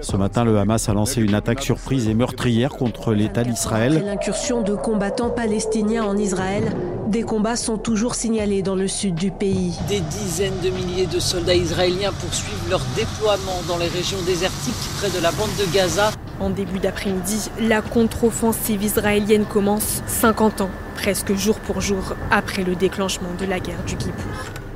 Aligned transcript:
Ce 0.00 0.16
matin, 0.16 0.44
le 0.44 0.58
Hamas 0.58 0.88
a 0.88 0.94
lancé 0.94 1.20
une 1.20 1.34
attaque 1.34 1.62
surprise 1.62 2.08
et 2.08 2.14
meurtrière 2.14 2.70
contre 2.70 3.12
l'État 3.12 3.42
d'Israël. 3.42 4.02
L'incursion 4.04 4.62
de 4.62 4.74
combattants 4.74 5.30
palestiniens 5.30 6.04
en 6.04 6.16
Israël, 6.16 6.64
des 7.08 7.22
combats 7.22 7.56
sont 7.56 7.78
toujours 7.78 8.14
signalés 8.14 8.62
dans 8.62 8.74
le 8.74 8.86
sud 8.86 9.14
du 9.14 9.30
pays. 9.30 9.74
Des 9.88 10.00
dizaines 10.00 10.58
de 10.62 10.70
milliers 10.70 11.06
de 11.06 11.18
soldats 11.18 11.54
israéliens 11.54 12.12
poursuivent 12.12 12.70
leur 12.70 12.82
déploiement 12.96 13.60
dans 13.66 13.78
les 13.78 13.88
régions 13.88 14.22
désertiques 14.26 14.74
près 14.98 15.10
de 15.10 15.22
la 15.22 15.32
bande 15.32 15.50
de 15.58 15.74
Gaza. 15.74 16.10
En 16.40 16.50
début 16.50 16.78
d'après-midi, 16.78 17.50
la 17.60 17.82
contre-offensive 17.82 18.82
israélienne 18.82 19.44
commence 19.44 20.02
50 20.06 20.60
ans, 20.60 20.70
presque 20.94 21.34
jour 21.34 21.58
pour 21.58 21.80
jour, 21.80 22.14
après 22.30 22.62
le 22.62 22.76
déclenchement 22.76 23.30
de 23.40 23.46
la 23.46 23.58
guerre 23.58 23.82
du 23.86 23.96
Kippour. 23.96 24.67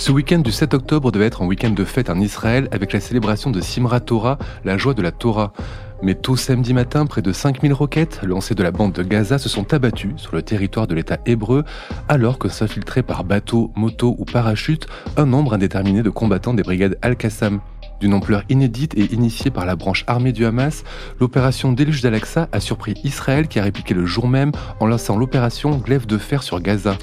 Ce 0.00 0.12
week-end 0.12 0.38
du 0.38 0.50
7 0.50 0.72
octobre 0.72 1.12
devait 1.12 1.26
être 1.26 1.42
un 1.42 1.46
week-end 1.46 1.72
de 1.72 1.84
fête 1.84 2.08
en 2.08 2.18
Israël 2.18 2.68
avec 2.72 2.94
la 2.94 3.00
célébration 3.00 3.50
de 3.50 3.60
Simrat 3.60 4.00
Torah, 4.00 4.38
la 4.64 4.78
joie 4.78 4.94
de 4.94 5.02
la 5.02 5.12
Torah. 5.12 5.52
Mais 6.00 6.14
tôt 6.14 6.36
samedi 6.36 6.72
matin, 6.72 7.04
près 7.04 7.20
de 7.20 7.30
5000 7.32 7.74
roquettes 7.74 8.18
lancées 8.22 8.54
de 8.54 8.62
la 8.62 8.70
bande 8.70 8.92
de 8.92 9.02
Gaza 9.02 9.36
se 9.36 9.50
sont 9.50 9.74
abattues 9.74 10.14
sur 10.16 10.34
le 10.34 10.40
territoire 10.40 10.86
de 10.86 10.94
l'État 10.94 11.18
hébreu 11.26 11.64
alors 12.08 12.38
que 12.38 12.48
s'infiltrait 12.48 13.02
par 13.02 13.24
bateau, 13.24 13.72
moto 13.76 14.16
ou 14.18 14.24
parachute 14.24 14.86
un 15.18 15.26
nombre 15.26 15.52
indéterminé 15.52 16.02
de 16.02 16.08
combattants 16.08 16.54
des 16.54 16.62
brigades 16.62 16.96
Al-Qassam. 17.02 17.60
D'une 18.00 18.14
ampleur 18.14 18.44
inédite 18.48 18.94
et 18.96 19.12
initiée 19.12 19.50
par 19.50 19.66
la 19.66 19.76
branche 19.76 20.04
armée 20.06 20.32
du 20.32 20.46
Hamas, 20.46 20.82
l'opération 21.20 21.72
Déluge 21.72 22.00
d'Al-Aqsa 22.00 22.48
a 22.52 22.60
surpris 22.60 22.94
Israël 23.04 23.48
qui 23.48 23.58
a 23.58 23.62
répliqué 23.62 23.92
le 23.92 24.06
jour 24.06 24.28
même 24.28 24.52
en 24.80 24.86
lançant 24.86 25.18
l'opération 25.18 25.76
Glaive 25.76 26.06
de 26.06 26.16
fer 26.16 26.42
sur 26.42 26.58
Gaza. 26.60 26.96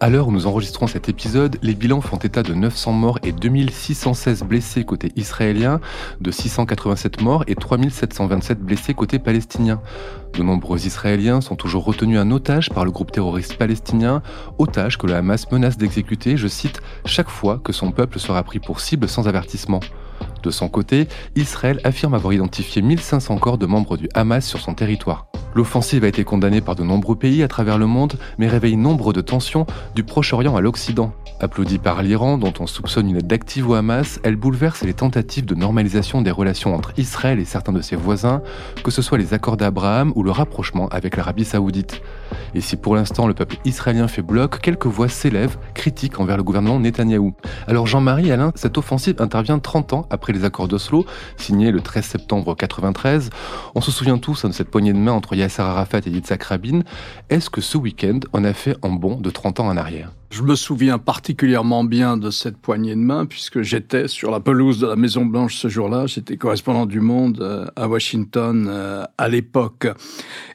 À 0.00 0.10
l'heure 0.10 0.28
où 0.28 0.30
nous 0.30 0.46
enregistrons 0.46 0.86
cet 0.86 1.08
épisode, 1.08 1.58
les 1.60 1.74
bilans 1.74 2.00
font 2.00 2.18
état 2.18 2.44
de 2.44 2.54
900 2.54 2.92
morts 2.92 3.18
et 3.24 3.32
2616 3.32 4.44
blessés 4.44 4.84
côté 4.84 5.10
israélien, 5.16 5.80
de 6.20 6.30
687 6.30 7.20
morts 7.20 7.42
et 7.48 7.56
3727 7.56 8.60
blessés 8.60 8.94
côté 8.94 9.18
palestinien. 9.18 9.80
De 10.34 10.44
nombreux 10.44 10.86
Israéliens 10.86 11.40
sont 11.40 11.56
toujours 11.56 11.82
retenus 11.82 12.20
en 12.20 12.30
otage 12.30 12.70
par 12.70 12.84
le 12.84 12.92
groupe 12.92 13.10
terroriste 13.10 13.56
palestinien, 13.56 14.22
otage 14.58 14.98
que 14.98 15.08
le 15.08 15.16
Hamas 15.16 15.50
menace 15.50 15.78
d'exécuter, 15.78 16.36
je 16.36 16.46
cite, 16.46 16.80
chaque 17.04 17.28
fois 17.28 17.60
que 17.64 17.72
son 17.72 17.90
peuple 17.90 18.20
sera 18.20 18.44
pris 18.44 18.60
pour 18.60 18.78
cible 18.78 19.08
sans 19.08 19.26
avertissement. 19.26 19.80
De 20.42 20.50
son 20.50 20.68
côté, 20.68 21.08
Israël 21.36 21.80
affirme 21.84 22.14
avoir 22.14 22.32
identifié 22.32 22.82
1500 22.82 23.38
corps 23.38 23.58
de 23.58 23.66
membres 23.66 23.96
du 23.96 24.08
Hamas 24.14 24.46
sur 24.46 24.60
son 24.60 24.74
territoire. 24.74 25.26
L'offensive 25.54 26.04
a 26.04 26.08
été 26.08 26.24
condamnée 26.24 26.60
par 26.60 26.76
de 26.76 26.84
nombreux 26.84 27.16
pays 27.16 27.42
à 27.42 27.48
travers 27.48 27.78
le 27.78 27.86
monde, 27.86 28.14
mais 28.38 28.48
réveille 28.48 28.76
nombre 28.76 29.12
de 29.12 29.20
tensions 29.20 29.66
du 29.94 30.04
Proche-Orient 30.04 30.54
à 30.54 30.60
l'Occident. 30.60 31.12
Applaudie 31.40 31.78
par 31.78 32.02
l'Iran, 32.02 32.36
dont 32.38 32.52
on 32.60 32.66
soupçonne 32.66 33.08
une 33.08 33.16
aide 33.16 33.32
active 33.32 33.68
au 33.68 33.74
Hamas, 33.74 34.20
elle 34.24 34.36
bouleverse 34.36 34.82
les 34.82 34.92
tentatives 34.92 35.46
de 35.46 35.54
normalisation 35.54 36.22
des 36.22 36.30
relations 36.30 36.74
entre 36.74 36.92
Israël 36.96 37.38
et 37.38 37.44
certains 37.44 37.72
de 37.72 37.80
ses 37.80 37.96
voisins, 37.96 38.42
que 38.84 38.90
ce 38.90 39.02
soit 39.02 39.18
les 39.18 39.34
accords 39.34 39.56
d'Abraham 39.56 40.12
ou 40.14 40.22
le 40.22 40.30
rapprochement 40.30 40.88
avec 40.88 41.16
l'Arabie 41.16 41.44
saoudite. 41.44 42.02
Et 42.54 42.60
si 42.60 42.76
pour 42.76 42.96
l'instant 42.96 43.26
le 43.26 43.34
peuple 43.34 43.56
israélien 43.64 44.08
fait 44.08 44.22
bloc, 44.22 44.60
quelques 44.60 44.86
voix 44.86 45.08
s'élèvent, 45.08 45.58
critiques 45.74 46.20
envers 46.20 46.36
le 46.36 46.42
gouvernement 46.42 46.80
Netanyahou. 46.80 47.34
Alors 47.66 47.86
Jean-Marie 47.86 48.32
Alain, 48.32 48.52
cette 48.54 48.78
offensive 48.78 49.16
intervient 49.20 49.58
30 49.58 49.92
ans 49.92 50.06
après 50.10 50.27
les 50.32 50.44
accords 50.44 50.68
d'Oslo, 50.68 51.06
signés 51.36 51.70
le 51.70 51.80
13 51.80 52.04
septembre 52.04 52.54
93. 52.54 53.30
On 53.74 53.80
se 53.80 53.90
souvient 53.90 54.18
tous 54.18 54.44
hein, 54.44 54.48
de 54.48 54.54
cette 54.54 54.70
poignée 54.70 54.92
de 54.92 54.98
main 54.98 55.12
entre 55.12 55.34
Yasser 55.34 55.62
Arafat 55.62 56.00
et 56.06 56.10
Yitzhak 56.10 56.42
Rabin. 56.44 56.82
Est-ce 57.30 57.50
que 57.50 57.60
ce 57.60 57.78
week-end, 57.78 58.20
on 58.32 58.44
a 58.44 58.52
fait 58.52 58.76
un 58.82 58.90
bond 58.90 59.16
de 59.20 59.30
30 59.30 59.60
ans 59.60 59.68
en 59.68 59.76
arrière? 59.76 60.12
Je 60.30 60.42
me 60.42 60.54
souviens 60.54 60.98
particulièrement 60.98 61.84
bien 61.84 62.16
de 62.16 62.30
cette 62.30 62.58
poignée 62.58 62.94
de 62.94 63.00
main 63.00 63.24
puisque 63.24 63.62
j'étais 63.62 64.08
sur 64.08 64.30
la 64.30 64.40
pelouse 64.40 64.78
de 64.78 64.86
la 64.86 64.96
Maison 64.96 65.24
Blanche 65.24 65.56
ce 65.56 65.68
jour-là. 65.68 66.06
J'étais 66.06 66.36
correspondant 66.36 66.86
du 66.86 67.00
Monde 67.00 67.38
euh, 67.40 67.66
à 67.76 67.88
Washington 67.88 68.66
euh, 68.68 69.04
à 69.16 69.28
l'époque. 69.28 69.88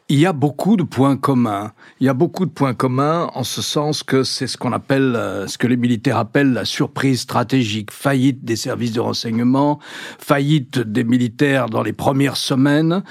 Il 0.10 0.20
y 0.20 0.26
a 0.28 0.34
beaucoup 0.34 0.78
de 0.78 0.84
points 0.84 1.18
communs. 1.18 1.72
Il 2.00 2.06
y 2.06 2.10
a 2.10 2.14
beaucoup 2.14 2.46
de 2.46 2.52
points 2.52 2.76
communs 2.76 3.32
en 3.34 3.44
ce 3.44 3.62
sens 3.62 4.04
que 4.04 4.24
c'est 4.24 4.48
ce 4.48 4.58
qu'on 4.58 4.74
appelle, 4.74 5.16
euh, 5.16 5.48
ce 5.48 5.58
que 5.58 5.66
les 5.66 5.78
militaires 5.78 6.18
appellent 6.18 6.54
la 6.54 6.66
surprise 6.66 7.22
stratégique, 7.22 7.92
faillite 7.92 8.46
des 8.46 8.56
services 8.56 8.94
de 8.94 9.00
renseignement, 9.00 9.80
faillite 10.20 10.78
des 10.80 11.04
militaires 11.04 11.68
dans 11.68 11.82
les 11.82 11.94
premières 11.94 12.38
semaines. 12.38 13.04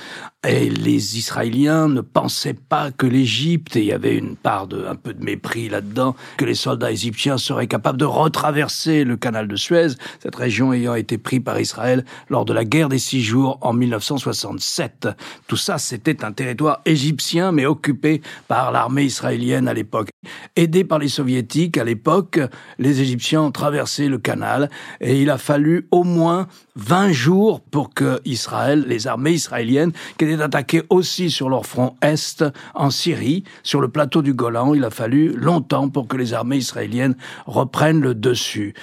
Et 0.45 0.71
les 0.71 1.19
Israéliens 1.19 1.87
ne 1.87 2.01
pensaient 2.01 2.55
pas 2.55 2.91
que 2.91 3.07
l'Égypte, 3.07 3.77
et 3.77 3.81
il 3.81 3.87
y 3.87 3.93
avait 3.93 4.17
une 4.17 4.35
part 4.35 4.67
de, 4.67 4.87
un 4.87 4.97
peu 4.97 5.15
de 5.15 5.25
mépris 5.25 5.69
là-dedans, 5.69 6.17
que 6.37 6.45
les 6.45 6.57
soldats 6.57 6.91
égyptiens 6.91 7.39
seraient 7.39 7.69
capables 7.69 7.99
de 7.99 8.05
retraverser 8.05 9.05
le 9.05 9.17
canal 9.17 9.47
de 9.47 9.55
Suez, 9.55 9.91
cette 10.21 10.35
région 10.35 10.73
ayant 10.73 10.97
été 10.97 11.17
prise 11.17 11.43
par 11.45 11.61
Israël 11.61 12.05
lors 12.29 12.45
de 12.45 12.53
la 12.53 12.65
guerre 12.65 12.89
des 12.89 12.99
six 12.99 13.23
jours 13.23 13.59
en 13.61 13.73
1967. 13.73 15.11
Tout 15.47 15.57
ça, 15.57 15.79
c'était 15.79 16.25
un 16.25 16.33
territoire 16.33 16.81
égyptien, 16.87 17.53
mais 17.53 17.65
occupé 17.65 18.21
par 18.49 18.73
l'armée 18.73 19.05
israélienne 19.05 19.69
à 19.69 19.75
l'époque. 19.75 20.09
Aidés 20.57 20.85
par 20.85 20.99
les 20.99 21.09
soviétiques 21.09 21.79
à 21.79 21.85
l'époque, 21.85 22.41
les 22.79 23.01
Égyptiens 23.01 23.43
ont 23.43 23.53
traversé 23.53 24.09
le 24.09 24.19
canal, 24.19 24.71
et 25.01 25.21
il 25.23 25.31
a 25.31 25.39
fallu 25.39 25.87
au 25.93 26.03
moins 26.03 26.49
20 26.77 27.13
jours 27.13 27.61
pour 27.61 27.93
que 27.95 28.21
Israël, 28.25 28.85
les 28.87 29.07
armées 29.07 29.33
israéliennes, 29.33 29.93
attaquées 30.41 30.83
aussi 30.91 31.31
sur 31.31 31.49
leur 31.49 31.67
front 31.67 31.97
est 32.03 32.45
en 32.75 32.91
Syrie, 32.91 33.45
sur 33.63 33.81
le 33.81 33.89
plateau 33.89 34.23
du 34.23 34.35
Golan, 34.35 34.75
il 34.75 34.85
a 34.85 34.91
fallu 34.91 35.33
longtemps 35.35 35.89
pour 35.89 36.09
que 36.09 36.17
les 36.17 36.33
armées 36.33 36.57
israéliennes 36.57 37.17
reprennent 37.47 38.01
le 38.01 38.15
dessus. 38.15 38.75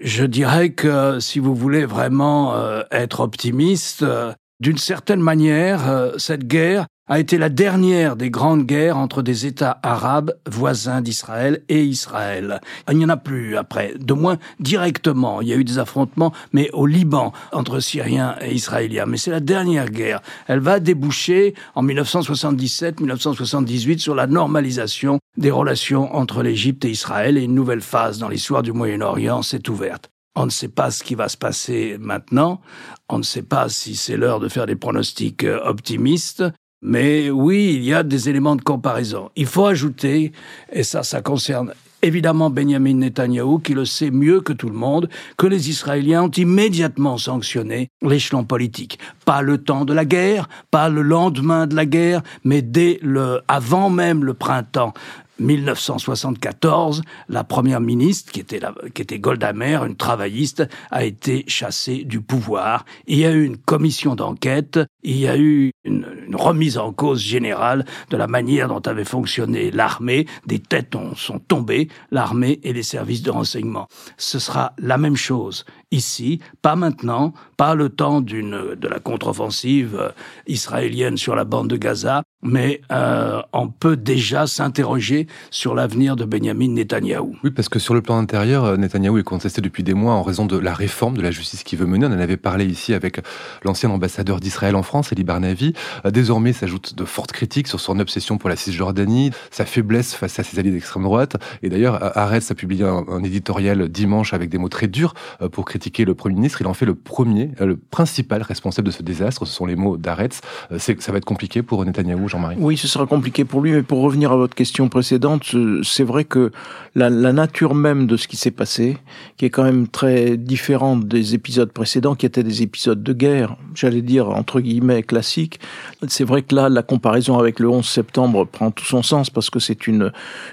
Je 0.00 0.24
dirais 0.24 0.70
que 0.70 1.20
si 1.20 1.38
vous 1.38 1.54
voulez 1.54 1.84
vraiment 1.84 2.54
euh, 2.54 2.82
être 2.90 3.20
optimiste, 3.20 4.02
euh, 4.02 4.32
d'une 4.58 4.78
certaine 4.78 5.20
manière, 5.20 5.88
euh, 5.88 6.12
cette 6.18 6.46
guerre 6.46 6.86
a 7.12 7.18
été 7.18 7.36
la 7.36 7.50
dernière 7.50 8.16
des 8.16 8.30
grandes 8.30 8.64
guerres 8.64 8.96
entre 8.96 9.20
des 9.20 9.44
États 9.44 9.78
arabes 9.82 10.32
voisins 10.48 11.02
d'Israël 11.02 11.62
et 11.68 11.84
Israël. 11.84 12.62
Il 12.90 12.96
n'y 12.96 13.04
en 13.04 13.10
a 13.10 13.18
plus 13.18 13.58
après, 13.58 13.92
de 14.00 14.14
moins 14.14 14.38
directement. 14.60 15.42
Il 15.42 15.48
y 15.48 15.52
a 15.52 15.56
eu 15.56 15.64
des 15.64 15.78
affrontements, 15.78 16.32
mais 16.54 16.70
au 16.72 16.86
Liban, 16.86 17.34
entre 17.52 17.80
Syriens 17.80 18.36
et 18.40 18.54
Israéliens. 18.54 19.04
Mais 19.04 19.18
c'est 19.18 19.30
la 19.30 19.40
dernière 19.40 19.90
guerre. 19.90 20.22
Elle 20.46 20.60
va 20.60 20.80
déboucher 20.80 21.52
en 21.74 21.84
1977-1978 21.84 23.98
sur 23.98 24.14
la 24.14 24.26
normalisation 24.26 25.18
des 25.36 25.50
relations 25.50 26.16
entre 26.16 26.42
l'Égypte 26.42 26.86
et 26.86 26.90
Israël 26.90 27.36
et 27.36 27.42
une 27.42 27.54
nouvelle 27.54 27.82
phase 27.82 28.20
dans 28.20 28.30
l'histoire 28.30 28.62
du 28.62 28.72
Moyen-Orient 28.72 29.42
s'est 29.42 29.68
ouverte. 29.68 30.08
On 30.34 30.46
ne 30.46 30.50
sait 30.50 30.68
pas 30.68 30.90
ce 30.90 31.04
qui 31.04 31.14
va 31.14 31.28
se 31.28 31.36
passer 31.36 31.98
maintenant. 32.00 32.62
On 33.10 33.18
ne 33.18 33.22
sait 33.22 33.42
pas 33.42 33.68
si 33.68 33.96
c'est 33.96 34.16
l'heure 34.16 34.40
de 34.40 34.48
faire 34.48 34.64
des 34.64 34.76
pronostics 34.76 35.44
euh, 35.44 35.60
optimistes. 35.62 36.42
Mais 36.82 37.30
oui, 37.30 37.74
il 37.76 37.84
y 37.84 37.94
a 37.94 38.02
des 38.02 38.28
éléments 38.28 38.56
de 38.56 38.62
comparaison. 38.62 39.30
Il 39.36 39.46
faut 39.46 39.66
ajouter, 39.66 40.32
et 40.72 40.82
ça, 40.82 41.04
ça 41.04 41.22
concerne 41.22 41.72
évidemment 42.02 42.50
Benjamin 42.50 42.94
Netanyahou, 42.94 43.60
qui 43.60 43.74
le 43.74 43.84
sait 43.84 44.10
mieux 44.10 44.40
que 44.40 44.52
tout 44.52 44.68
le 44.68 44.74
monde, 44.74 45.08
que 45.36 45.46
les 45.46 45.70
Israéliens 45.70 46.24
ont 46.24 46.30
immédiatement 46.30 47.16
sanctionné 47.16 47.88
l'échelon 48.02 48.44
politique. 48.44 48.98
Pas 49.24 49.40
le 49.40 49.58
temps 49.58 49.84
de 49.84 49.94
la 49.94 50.04
guerre, 50.04 50.48
pas 50.70 50.88
le 50.88 51.02
lendemain 51.02 51.66
de 51.66 51.76
la 51.76 51.86
guerre, 51.86 52.22
mais 52.44 52.60
dès 52.60 52.98
le, 53.02 53.40
avant 53.46 53.88
même 53.88 54.24
le 54.24 54.34
printemps 54.34 54.92
1974, 55.38 57.02
la 57.28 57.44
première 57.44 57.80
ministre, 57.80 58.32
qui 58.32 58.40
était, 58.40 58.60
la, 58.60 58.74
qui 58.94 59.02
était 59.02 59.18
Golda 59.18 59.52
Meir, 59.52 59.84
une 59.84 59.96
travailliste, 59.96 60.68
a 60.90 61.04
été 61.04 61.44
chassée 61.48 62.04
du 62.04 62.20
pouvoir. 62.20 62.84
Il 63.06 63.18
y 63.18 63.24
a 63.24 63.32
eu 63.32 63.44
une 63.44 63.56
commission 63.56 64.14
d'enquête, 64.14 64.78
il 65.02 65.18
y 65.18 65.28
a 65.28 65.36
eu 65.36 65.72
une, 65.84 66.06
une, 66.26 66.36
remise 66.36 66.78
en 66.78 66.92
cause 66.92 67.20
générale 67.20 67.84
de 68.10 68.16
la 68.16 68.26
manière 68.26 68.68
dont 68.68 68.80
avait 68.80 69.04
fonctionné 69.04 69.70
l'armée. 69.70 70.26
Des 70.46 70.58
têtes 70.58 70.94
ont, 70.94 71.14
sont 71.14 71.38
tombées, 71.38 71.88
l'armée 72.10 72.60
et 72.62 72.72
les 72.72 72.82
services 72.82 73.22
de 73.22 73.30
renseignement. 73.30 73.88
Ce 74.16 74.38
sera 74.38 74.72
la 74.78 74.98
même 74.98 75.16
chose 75.16 75.64
ici, 75.92 76.40
pas 76.62 76.74
maintenant, 76.74 77.34
pas 77.56 77.74
le 77.74 77.90
temps 77.90 78.20
d'une 78.20 78.74
de 78.74 78.88
la 78.88 78.98
contre-offensive 78.98 79.96
euh, 80.00 80.08
israélienne 80.48 81.16
sur 81.16 81.36
la 81.36 81.44
bande 81.44 81.68
de 81.68 81.76
Gaza, 81.76 82.22
mais 82.42 82.80
euh, 82.90 83.40
on 83.52 83.68
peut 83.68 83.96
déjà 83.96 84.46
s'interroger 84.46 85.28
sur 85.50 85.74
l'avenir 85.74 86.16
de 86.16 86.24
Benjamin 86.24 86.70
Netanyahou. 86.70 87.36
Oui, 87.44 87.50
parce 87.50 87.68
que 87.68 87.78
sur 87.78 87.94
le 87.94 88.02
plan 88.02 88.18
intérieur, 88.18 88.64
euh, 88.64 88.76
Netanyahou 88.76 89.18
est 89.18 89.22
contesté 89.22 89.60
depuis 89.60 89.84
des 89.84 89.94
mois 89.94 90.14
en 90.14 90.22
raison 90.22 90.46
de 90.46 90.58
la 90.58 90.74
réforme 90.74 91.16
de 91.16 91.22
la 91.22 91.30
justice 91.30 91.62
qu'il 91.62 91.78
veut 91.78 91.86
mener. 91.86 92.06
On 92.06 92.12
en 92.12 92.18
avait 92.18 92.36
parlé 92.36 92.64
ici 92.64 92.94
avec 92.94 93.20
l'ancien 93.62 93.90
ambassadeur 93.90 94.40
d'Israël 94.40 94.74
en 94.74 94.82
France, 94.82 95.12
Eli 95.12 95.22
Barnavi. 95.22 95.74
Désormais, 96.10 96.52
s'ajoutent 96.52 96.94
de 96.96 97.04
fortes 97.04 97.32
critiques 97.32 97.68
sur 97.68 97.80
son 97.80 97.98
obsession 98.00 98.38
pour 98.38 98.48
la 98.48 98.56
Cisjordanie, 98.56 99.30
sa 99.50 99.66
faiblesse 99.66 100.14
face 100.14 100.38
à 100.38 100.42
ses 100.42 100.58
alliés 100.58 100.70
d'extrême 100.70 101.04
droite. 101.04 101.36
Et 101.62 101.68
d'ailleurs, 101.68 102.16
Arès 102.16 102.50
a 102.50 102.54
publié 102.54 102.84
un, 102.84 103.04
un 103.08 103.22
éditorial 103.22 103.88
dimanche 103.88 104.32
avec 104.34 104.48
des 104.48 104.58
mots 104.58 104.68
très 104.68 104.88
durs 104.88 105.14
pour 105.52 105.64
critiquer 105.64 105.81
le 105.98 106.14
Premier 106.14 106.34
ministre. 106.34 106.60
Il 106.60 106.66
en 106.66 106.74
fait 106.74 106.86
le 106.86 106.94
premier, 106.94 107.50
le 107.60 107.76
principal 107.76 108.42
responsable 108.42 108.86
de 108.86 108.92
ce 108.92 109.02
désastre. 109.02 109.44
Ce 109.46 109.52
sont 109.52 109.66
les 109.66 109.76
mots 109.76 109.96
d'Aretz. 109.96 110.40
Ça 110.78 111.12
va 111.12 111.18
être 111.18 111.24
compliqué 111.24 111.62
pour 111.62 111.84
Netanyahou, 111.84 112.28
Jean-Marie. 112.28 112.56
Oui, 112.58 112.76
ce 112.76 112.88
sera 112.88 113.06
compliqué 113.06 113.44
pour 113.44 113.60
lui. 113.60 113.72
Mais 113.72 113.82
pour 113.82 114.00
revenir 114.00 114.32
à 114.32 114.36
votre 114.36 114.54
question 114.54 114.88
précédente, 114.88 115.54
c'est 115.82 116.04
vrai 116.04 116.24
que 116.24 116.52
la, 116.94 117.10
la, 117.10 117.32
nature 117.32 117.74
même 117.74 118.06
de 118.06 118.16
ce 118.16 118.28
qui 118.28 118.36
s'est 118.36 118.50
passé, 118.50 118.98
qui 119.36 119.46
est 119.46 119.50
quand 119.50 119.64
même 119.64 119.88
très 119.88 120.36
différente 120.36 121.06
des 121.06 121.34
épisodes 121.34 121.72
précédents, 121.72 122.14
qui 122.14 122.26
étaient 122.26 122.42
des 122.42 122.62
épisodes 122.62 123.02
de 123.02 123.12
guerre, 123.12 123.56
j'allais 123.74 124.02
dire 124.02 124.28
entre 124.28 124.60
guillemets 124.60 125.02
classiques. 125.02 125.60
C'est 126.08 126.24
vrai 126.24 126.42
que 126.42 126.54
là, 126.54 126.68
la 126.68 126.82
comparaison 126.82 127.38
avec 127.38 127.58
le 127.58 127.68
11 127.68 127.86
septembre 127.86 128.44
prend 128.44 128.70
tout 128.70 128.84
son 128.84 129.02
sens 129.02 129.30
parce 129.30 129.50
que 129.50 129.58
c'est 129.58 129.86
une 129.86 130.12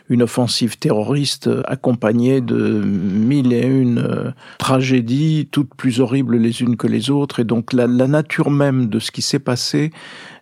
une 0.09 0.23
offensive 0.23 0.77
terroriste 0.77 1.49
accompagnée 1.65 2.41
de 2.41 2.81
mille 2.81 3.53
et 3.53 3.65
une 3.65 3.99
euh, 3.99 4.31
toutes 5.51 5.73
plus 5.75 5.99
horribles 5.99 6.37
les 6.37 6.61
unes 6.61 6.77
que 6.77 6.87
les 6.87 7.09
autres. 7.09 7.39
Et 7.39 7.43
donc 7.43 7.73
la 7.73 7.87
nature 7.87 8.51
même 8.51 8.87
de 8.87 8.99
ce 8.99 9.11
qui 9.11 9.21
s'est 9.21 9.39
passé 9.39 9.91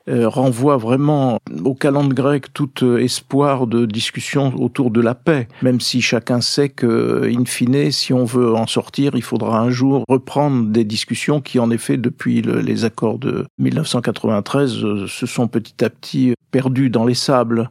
euh, 0.09 0.29
renvoie 0.29 0.77
vraiment 0.77 1.39
au 1.65 1.73
calendrier 1.73 2.07
grec 2.07 2.53
tout 2.53 2.69
euh, 2.83 2.99
espoir 2.99 3.67
de 3.67 3.85
discussion 3.85 4.53
autour 4.55 4.89
de 4.89 5.01
la 5.01 5.13
paix, 5.13 5.49
même 5.61 5.81
si 5.81 6.01
chacun 6.01 6.39
sait 6.39 6.69
que, 6.69 7.29
in 7.29 7.43
fine, 7.43 7.91
si 7.91 8.13
on 8.13 8.23
veut 8.23 8.55
en 8.55 8.67
sortir, 8.67 9.11
il 9.15 9.21
faudra 9.21 9.59
un 9.59 9.69
jour 9.69 10.05
reprendre 10.07 10.67
des 10.67 10.85
discussions 10.85 11.41
qui, 11.41 11.59
en 11.59 11.69
effet, 11.69 11.97
depuis 11.97 12.41
le, 12.41 12.61
les 12.61 12.85
accords 12.85 13.19
de 13.19 13.45
1993, 13.59 14.83
euh, 14.83 15.07
se 15.07 15.25
sont 15.25 15.49
petit 15.49 15.83
à 15.83 15.89
petit 15.89 16.33
perdues 16.51 16.89
dans 16.89 17.03
les 17.03 17.13
sables. 17.13 17.69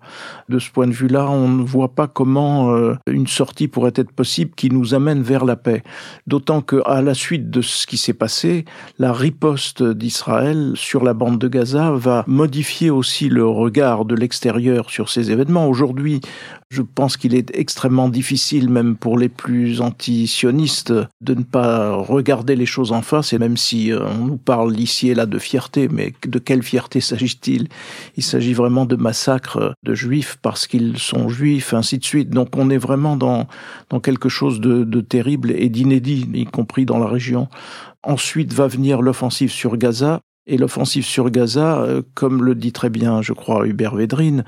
De 0.50 0.58
ce 0.58 0.70
point 0.70 0.86
de 0.86 0.92
vue-là, 0.92 1.30
on 1.30 1.48
ne 1.48 1.62
voit 1.62 1.94
pas 1.94 2.06
comment 2.06 2.76
une 3.06 3.26
sortie 3.26 3.68
pourrait 3.68 3.94
être 3.96 4.12
possible 4.12 4.52
qui 4.54 4.68
nous 4.68 4.92
amène 4.92 5.22
vers 5.22 5.46
la 5.46 5.56
paix. 5.56 5.82
D'autant 6.26 6.60
que, 6.60 6.82
à 6.84 7.00
la 7.00 7.14
suite 7.14 7.48
de 7.48 7.62
ce 7.62 7.86
qui 7.86 7.96
s'est 7.96 8.12
passé, 8.12 8.66
la 8.98 9.14
riposte 9.14 9.82
d'Israël 9.82 10.72
sur 10.74 11.02
la 11.02 11.14
bande 11.14 11.38
de 11.38 11.48
Gaza 11.48 11.90
va 11.92 12.25
modifier 12.26 12.90
aussi 12.90 13.28
le 13.28 13.46
regard 13.46 14.04
de 14.04 14.14
l'extérieur 14.14 14.90
sur 14.90 15.08
ces 15.08 15.30
événements. 15.30 15.68
Aujourd'hui, 15.68 16.20
je 16.70 16.82
pense 16.82 17.16
qu'il 17.16 17.34
est 17.34 17.56
extrêmement 17.56 18.08
difficile, 18.08 18.68
même 18.68 18.96
pour 18.96 19.18
les 19.18 19.28
plus 19.28 19.80
anti-sionistes, 19.80 20.92
de 21.20 21.34
ne 21.34 21.42
pas 21.42 21.94
regarder 21.94 22.56
les 22.56 22.66
choses 22.66 22.92
en 22.92 23.02
face. 23.02 23.32
Et 23.32 23.38
même 23.38 23.56
si 23.56 23.92
euh, 23.92 24.06
on 24.06 24.24
nous 24.24 24.36
parle 24.36 24.78
ici 24.78 25.10
et 25.10 25.14
là 25.14 25.26
de 25.26 25.38
fierté, 25.38 25.88
mais 25.88 26.12
de 26.26 26.38
quelle 26.38 26.62
fierté 26.62 27.00
s'agit-il? 27.00 27.68
Il 28.16 28.22
s'agit 28.22 28.54
vraiment 28.54 28.84
de 28.84 28.96
massacres 28.96 29.74
de 29.84 29.94
juifs 29.94 30.38
parce 30.42 30.66
qu'ils 30.66 30.98
sont 30.98 31.28
juifs, 31.28 31.72
ainsi 31.74 31.98
de 31.98 32.04
suite. 32.04 32.30
Donc 32.30 32.56
on 32.56 32.70
est 32.70 32.78
vraiment 32.78 33.16
dans, 33.16 33.46
dans 33.90 34.00
quelque 34.00 34.28
chose 34.28 34.60
de, 34.60 34.84
de 34.84 35.00
terrible 35.00 35.52
et 35.52 35.68
d'inédit, 35.68 36.28
y 36.34 36.44
compris 36.44 36.84
dans 36.84 36.98
la 36.98 37.06
région. 37.06 37.48
Ensuite 38.02 38.52
va 38.52 38.66
venir 38.66 39.02
l'offensive 39.02 39.50
sur 39.50 39.76
Gaza. 39.76 40.20
Et 40.46 40.56
l'offensive 40.58 41.04
sur 41.04 41.30
Gaza, 41.30 41.80
euh, 41.80 42.02
comme 42.14 42.44
le 42.44 42.54
dit 42.54 42.72
très 42.72 42.90
bien, 42.90 43.20
je 43.20 43.32
crois, 43.32 43.66
Hubert 43.66 43.96
Védrine, 43.96 44.44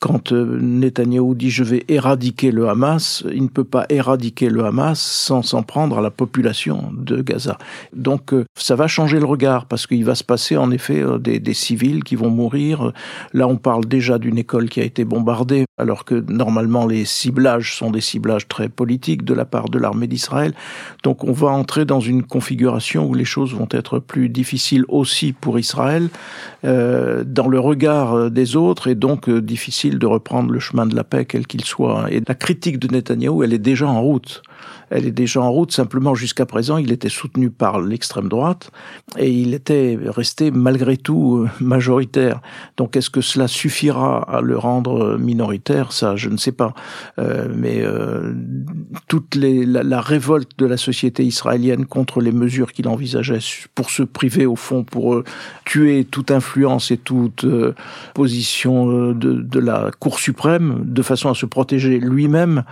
quand 0.00 0.32
euh, 0.32 0.58
Netanyahou 0.60 1.34
dit 1.34 1.50
je 1.50 1.62
vais 1.62 1.84
éradiquer 1.88 2.50
le 2.50 2.68
Hamas, 2.68 3.22
il 3.32 3.44
ne 3.44 3.48
peut 3.48 3.64
pas 3.64 3.84
éradiquer 3.90 4.48
le 4.48 4.64
Hamas 4.64 4.98
sans 4.98 5.42
s'en 5.42 5.62
prendre 5.62 5.98
à 5.98 6.00
la 6.00 6.10
population 6.10 6.90
de 6.96 7.20
Gaza. 7.20 7.58
Donc 7.94 8.32
euh, 8.32 8.46
ça 8.56 8.76
va 8.76 8.88
changer 8.88 9.18
le 9.20 9.26
regard 9.26 9.66
parce 9.66 9.86
qu'il 9.86 10.04
va 10.04 10.14
se 10.14 10.24
passer 10.24 10.56
en 10.56 10.70
effet 10.70 11.00
euh, 11.00 11.18
des, 11.18 11.38
des, 11.38 11.52
civils 11.52 12.02
qui 12.02 12.16
vont 12.16 12.30
mourir. 12.30 12.92
Là 13.34 13.46
on 13.46 13.58
parle 13.58 13.84
déjà 13.84 14.18
d'une 14.18 14.38
école 14.38 14.70
qui 14.70 14.80
a 14.80 14.84
été 14.84 15.04
bombardée 15.04 15.66
alors 15.76 16.06
que 16.06 16.14
normalement 16.14 16.86
les 16.86 17.04
ciblages 17.04 17.76
sont 17.76 17.90
des 17.90 18.00
ciblages 18.00 18.48
très 18.48 18.70
politiques 18.70 19.24
de 19.24 19.34
la 19.34 19.44
part 19.44 19.68
de 19.68 19.78
l'armée 19.78 20.06
d'Israël. 20.06 20.54
Donc 21.02 21.24
on 21.24 21.32
va 21.32 21.48
entrer 21.48 21.84
dans 21.84 22.00
une 22.00 22.22
configuration 22.22 23.06
où 23.06 23.12
les 23.12 23.26
choses 23.26 23.54
vont 23.54 23.68
être 23.70 23.98
plus 23.98 24.30
difficiles 24.30 24.86
aussi 24.88 25.34
pour 25.34 25.58
Israël 25.58 26.08
euh, 26.64 27.24
dans 27.24 27.48
le 27.48 27.58
regard 27.58 28.30
des 28.30 28.56
autres 28.56 28.88
et 28.88 28.94
donc 28.94 29.28
euh, 29.28 29.40
difficile 29.40 29.98
de 29.98 30.06
reprendre 30.06 30.50
le 30.50 30.60
chemin 30.60 30.86
de 30.86 30.94
la 30.94 31.04
paix, 31.04 31.24
quel 31.24 31.46
qu'il 31.46 31.64
soit. 31.64 32.06
Et 32.10 32.22
la 32.26 32.34
critique 32.34 32.78
de 32.78 32.88
Netanyahou, 32.88 33.42
elle 33.42 33.54
est 33.54 33.58
déjà 33.58 33.86
en 33.86 34.02
route 34.02 34.42
elle 34.90 35.06
est 35.06 35.12
déjà 35.12 35.40
en 35.40 35.50
route. 35.50 35.72
Simplement, 35.72 36.14
jusqu'à 36.14 36.46
présent, 36.46 36.76
il 36.76 36.92
était 36.92 37.08
soutenu 37.08 37.50
par 37.50 37.80
l'extrême 37.80 38.28
droite 38.28 38.70
et 39.18 39.30
il 39.30 39.54
était 39.54 39.98
resté 40.04 40.50
malgré 40.50 40.96
tout 40.96 41.44
euh, 41.44 41.48
majoritaire. 41.64 42.40
Donc, 42.76 42.96
est-ce 42.96 43.10
que 43.10 43.20
cela 43.20 43.48
suffira 43.48 44.22
à 44.22 44.40
le 44.40 44.58
rendre 44.58 45.16
minoritaire? 45.18 45.92
Ça, 45.92 46.16
je 46.16 46.28
ne 46.28 46.36
sais 46.36 46.52
pas. 46.52 46.74
Euh, 47.18 47.48
mais 47.54 47.80
euh, 47.80 48.32
toute 49.08 49.34
les, 49.34 49.64
la, 49.64 50.00
révolte 50.00 50.58
de 50.58 50.66
la 50.66 50.76
société 50.76 51.24
israélienne 51.24 51.86
contre 51.86 52.20
les 52.20 52.32
mesures 52.32 52.72
qu'il 52.72 52.88
envisageait 52.88 53.38
pour 53.74 53.90
se 53.90 54.02
priver, 54.02 54.46
au 54.46 54.56
fond, 54.56 54.84
pour 54.84 55.14
euh, 55.14 55.24
tuer 55.64 56.04
toute 56.04 56.30
influence 56.30 56.90
et 56.90 56.96
toute 56.96 57.44
euh, 57.44 57.74
position 58.14 59.12
de, 59.12 59.34
de 59.34 59.60
la 59.60 59.90
Cour 59.98 60.18
suprême, 60.18 60.82
de 60.84 61.02
façon 61.02 61.28
à 61.28 61.34
se 61.34 61.46
protéger 61.46 61.98
lui-même, 61.98 62.64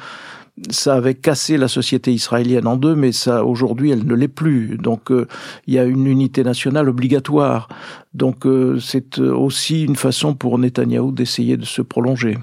ça 0.70 0.94
avait 0.94 1.14
cassé 1.14 1.56
la 1.56 1.68
société 1.68 2.12
israélienne 2.12 2.66
en 2.66 2.76
deux, 2.76 2.94
mais 2.94 3.12
ça 3.12 3.44
aujourd'hui 3.44 3.90
elle 3.90 4.06
ne 4.06 4.14
l'est 4.14 4.28
plus. 4.28 4.76
Donc 4.78 5.10
euh, 5.10 5.26
il 5.66 5.74
y 5.74 5.78
a 5.78 5.84
une 5.84 6.06
unité 6.06 6.42
nationale 6.44 6.88
obligatoire. 6.88 7.68
Donc 8.14 8.46
euh, 8.46 8.78
c'est 8.80 9.18
aussi 9.18 9.84
une 9.84 9.96
façon 9.96 10.34
pour 10.34 10.58
Netanyahou 10.58 11.12
d'essayer 11.12 11.56
de 11.56 11.64
se 11.64 11.82
prolonger. 11.82 12.38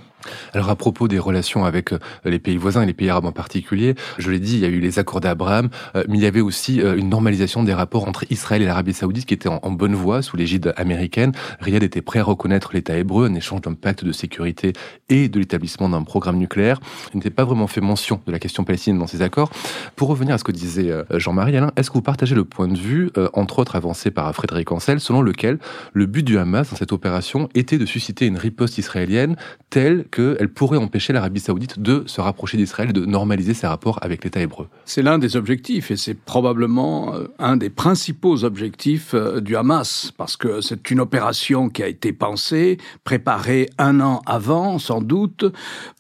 Alors 0.54 0.69
à 0.69 0.75
propos 0.75 1.07
des 1.07 1.19
relations 1.19 1.66
avec 1.66 1.94
euh, 1.94 2.00
les 2.24 2.39
pays 2.39 2.57
voisins 2.57 2.83
et 2.83 2.86
les 2.86 2.94
pays 2.94 3.10
arabes 3.10 3.25
en 3.25 3.31
particulier, 3.31 3.95
je 4.18 4.31
l'ai 4.31 4.39
dit, 4.39 4.56
il 4.56 4.60
y 4.60 4.66
a 4.66 4.69
eu 4.69 4.80
les 4.80 5.00
accords 5.00 5.22
d'Abraham, 5.22 5.69
euh, 5.95 6.04
mais 6.07 6.18
il 6.18 6.24
y 6.24 6.27
avait 6.27 6.42
aussi 6.42 6.81
euh, 6.81 6.95
une 6.95 7.10
normalisation 7.10 7.63
des 7.63 7.74
rapports 7.74 8.07
entre 8.07 8.25
Israël 8.30 8.62
et 8.62 8.66
l'Arabie 8.66 8.94
saoudite 8.94 9.25
qui 9.25 9.33
était 9.33 9.50
en, 9.50 9.72
bonne 9.72 9.95
voie 9.95 10.22
sous 10.22 10.38
l'égide 10.38 10.74
américaine. 10.77 11.33
Riyad 11.60 11.83
était 11.83 12.01
prêt 12.01 12.19
à 12.19 12.24
reconnaître 12.24 12.72
l'État 12.74 12.98
hébreu 12.98 13.30
en 13.30 13.36
échange 13.36 13.62
d'un 13.62 13.74
pacte 13.74 14.06
de 14.06 14.12
sécurité 14.12 14.74
et 15.10 15.27
de 15.27 15.39
l'établissement 15.39 15.89
d'un 15.89 16.04
programme 16.04 16.38
nucléaire. 16.38 16.80
Il 17.13 17.18
n'était 17.18 17.30
pas 17.30 17.44
vraiment 17.44 17.68
fait 17.68 17.81
mention 17.81 18.22
de 18.25 18.31
la 18.31 18.39
question 18.39 18.63
palestinienne 18.63 19.00
dans 19.00 19.07
ces 19.07 19.22
accords. 19.22 19.50
Pour 19.95 20.07
revenir 20.07 20.36
à 20.36 20.38
ce 20.38 20.44
que 20.44 20.51
disait 20.51 20.92
Jean-Marie 21.12 21.57
Alain, 21.57 21.72
est-ce 21.75 21.89
que 21.89 21.95
vous 21.95 22.01
partagez 22.01 22.36
le 22.36 22.45
point 22.45 22.68
de 22.68 22.77
vue, 22.77 23.10
entre 23.33 23.60
autres 23.60 23.75
avancé 23.75 24.12
par 24.12 24.33
Frédéric 24.33 24.72
Ancel, 24.72 25.00
selon 25.00 25.22
lequel 25.22 25.60
le 25.94 26.06
but 26.06 26.24
du 26.24 26.38
Hamas 26.38 26.69
dans 26.69 26.77
cette 26.77 26.94
opération 26.94 27.50
était 27.54 27.77
de 27.77 27.86
susciter 27.86 28.25
une 28.25 28.38
riposte 28.38 28.77
israélienne 28.77 29.36
telle 29.69 30.06
qu'elle 30.15 30.47
pourrait 30.47 30.77
empêcher 30.77 31.12
l'Arabie 31.12 31.41
saoudite 31.41 31.79
de 31.79 32.03
se 32.05 32.22
rapprocher 32.22 32.55
d'Israël 32.55 32.93
de 32.93 33.05
normaliser 33.05 33.53
ses 33.53 33.67
rapports 33.67 34.00
avec 34.01 34.24
l'État 34.24 34.39
hébreu. 34.39 34.67
C'est 34.86 35.01
l'un 35.01 35.17
des 35.17 35.36
objectifs 35.36 35.91
et 35.91 35.98
c'est 35.98 36.13
probablement 36.13 37.13
euh, 37.13 37.27
un 37.38 37.57
des 37.57 37.69
principaux 37.69 38.45
objectifs 38.45 39.13
euh, 39.13 39.41
du 39.41 39.57
Hamas 39.57 40.13
parce 40.17 40.38
que 40.38 40.62
c'est 40.62 40.89
une 40.89 41.01
opération 41.01 41.67
qui 41.67 41.84
a 41.84 41.88
été 41.88 42.13
pensée, 42.13 42.77
préparée 43.03 43.69
un 43.77 44.00
an 44.00 44.22
avant 44.25 44.79
sans 44.79 45.01
doute, 45.01 45.43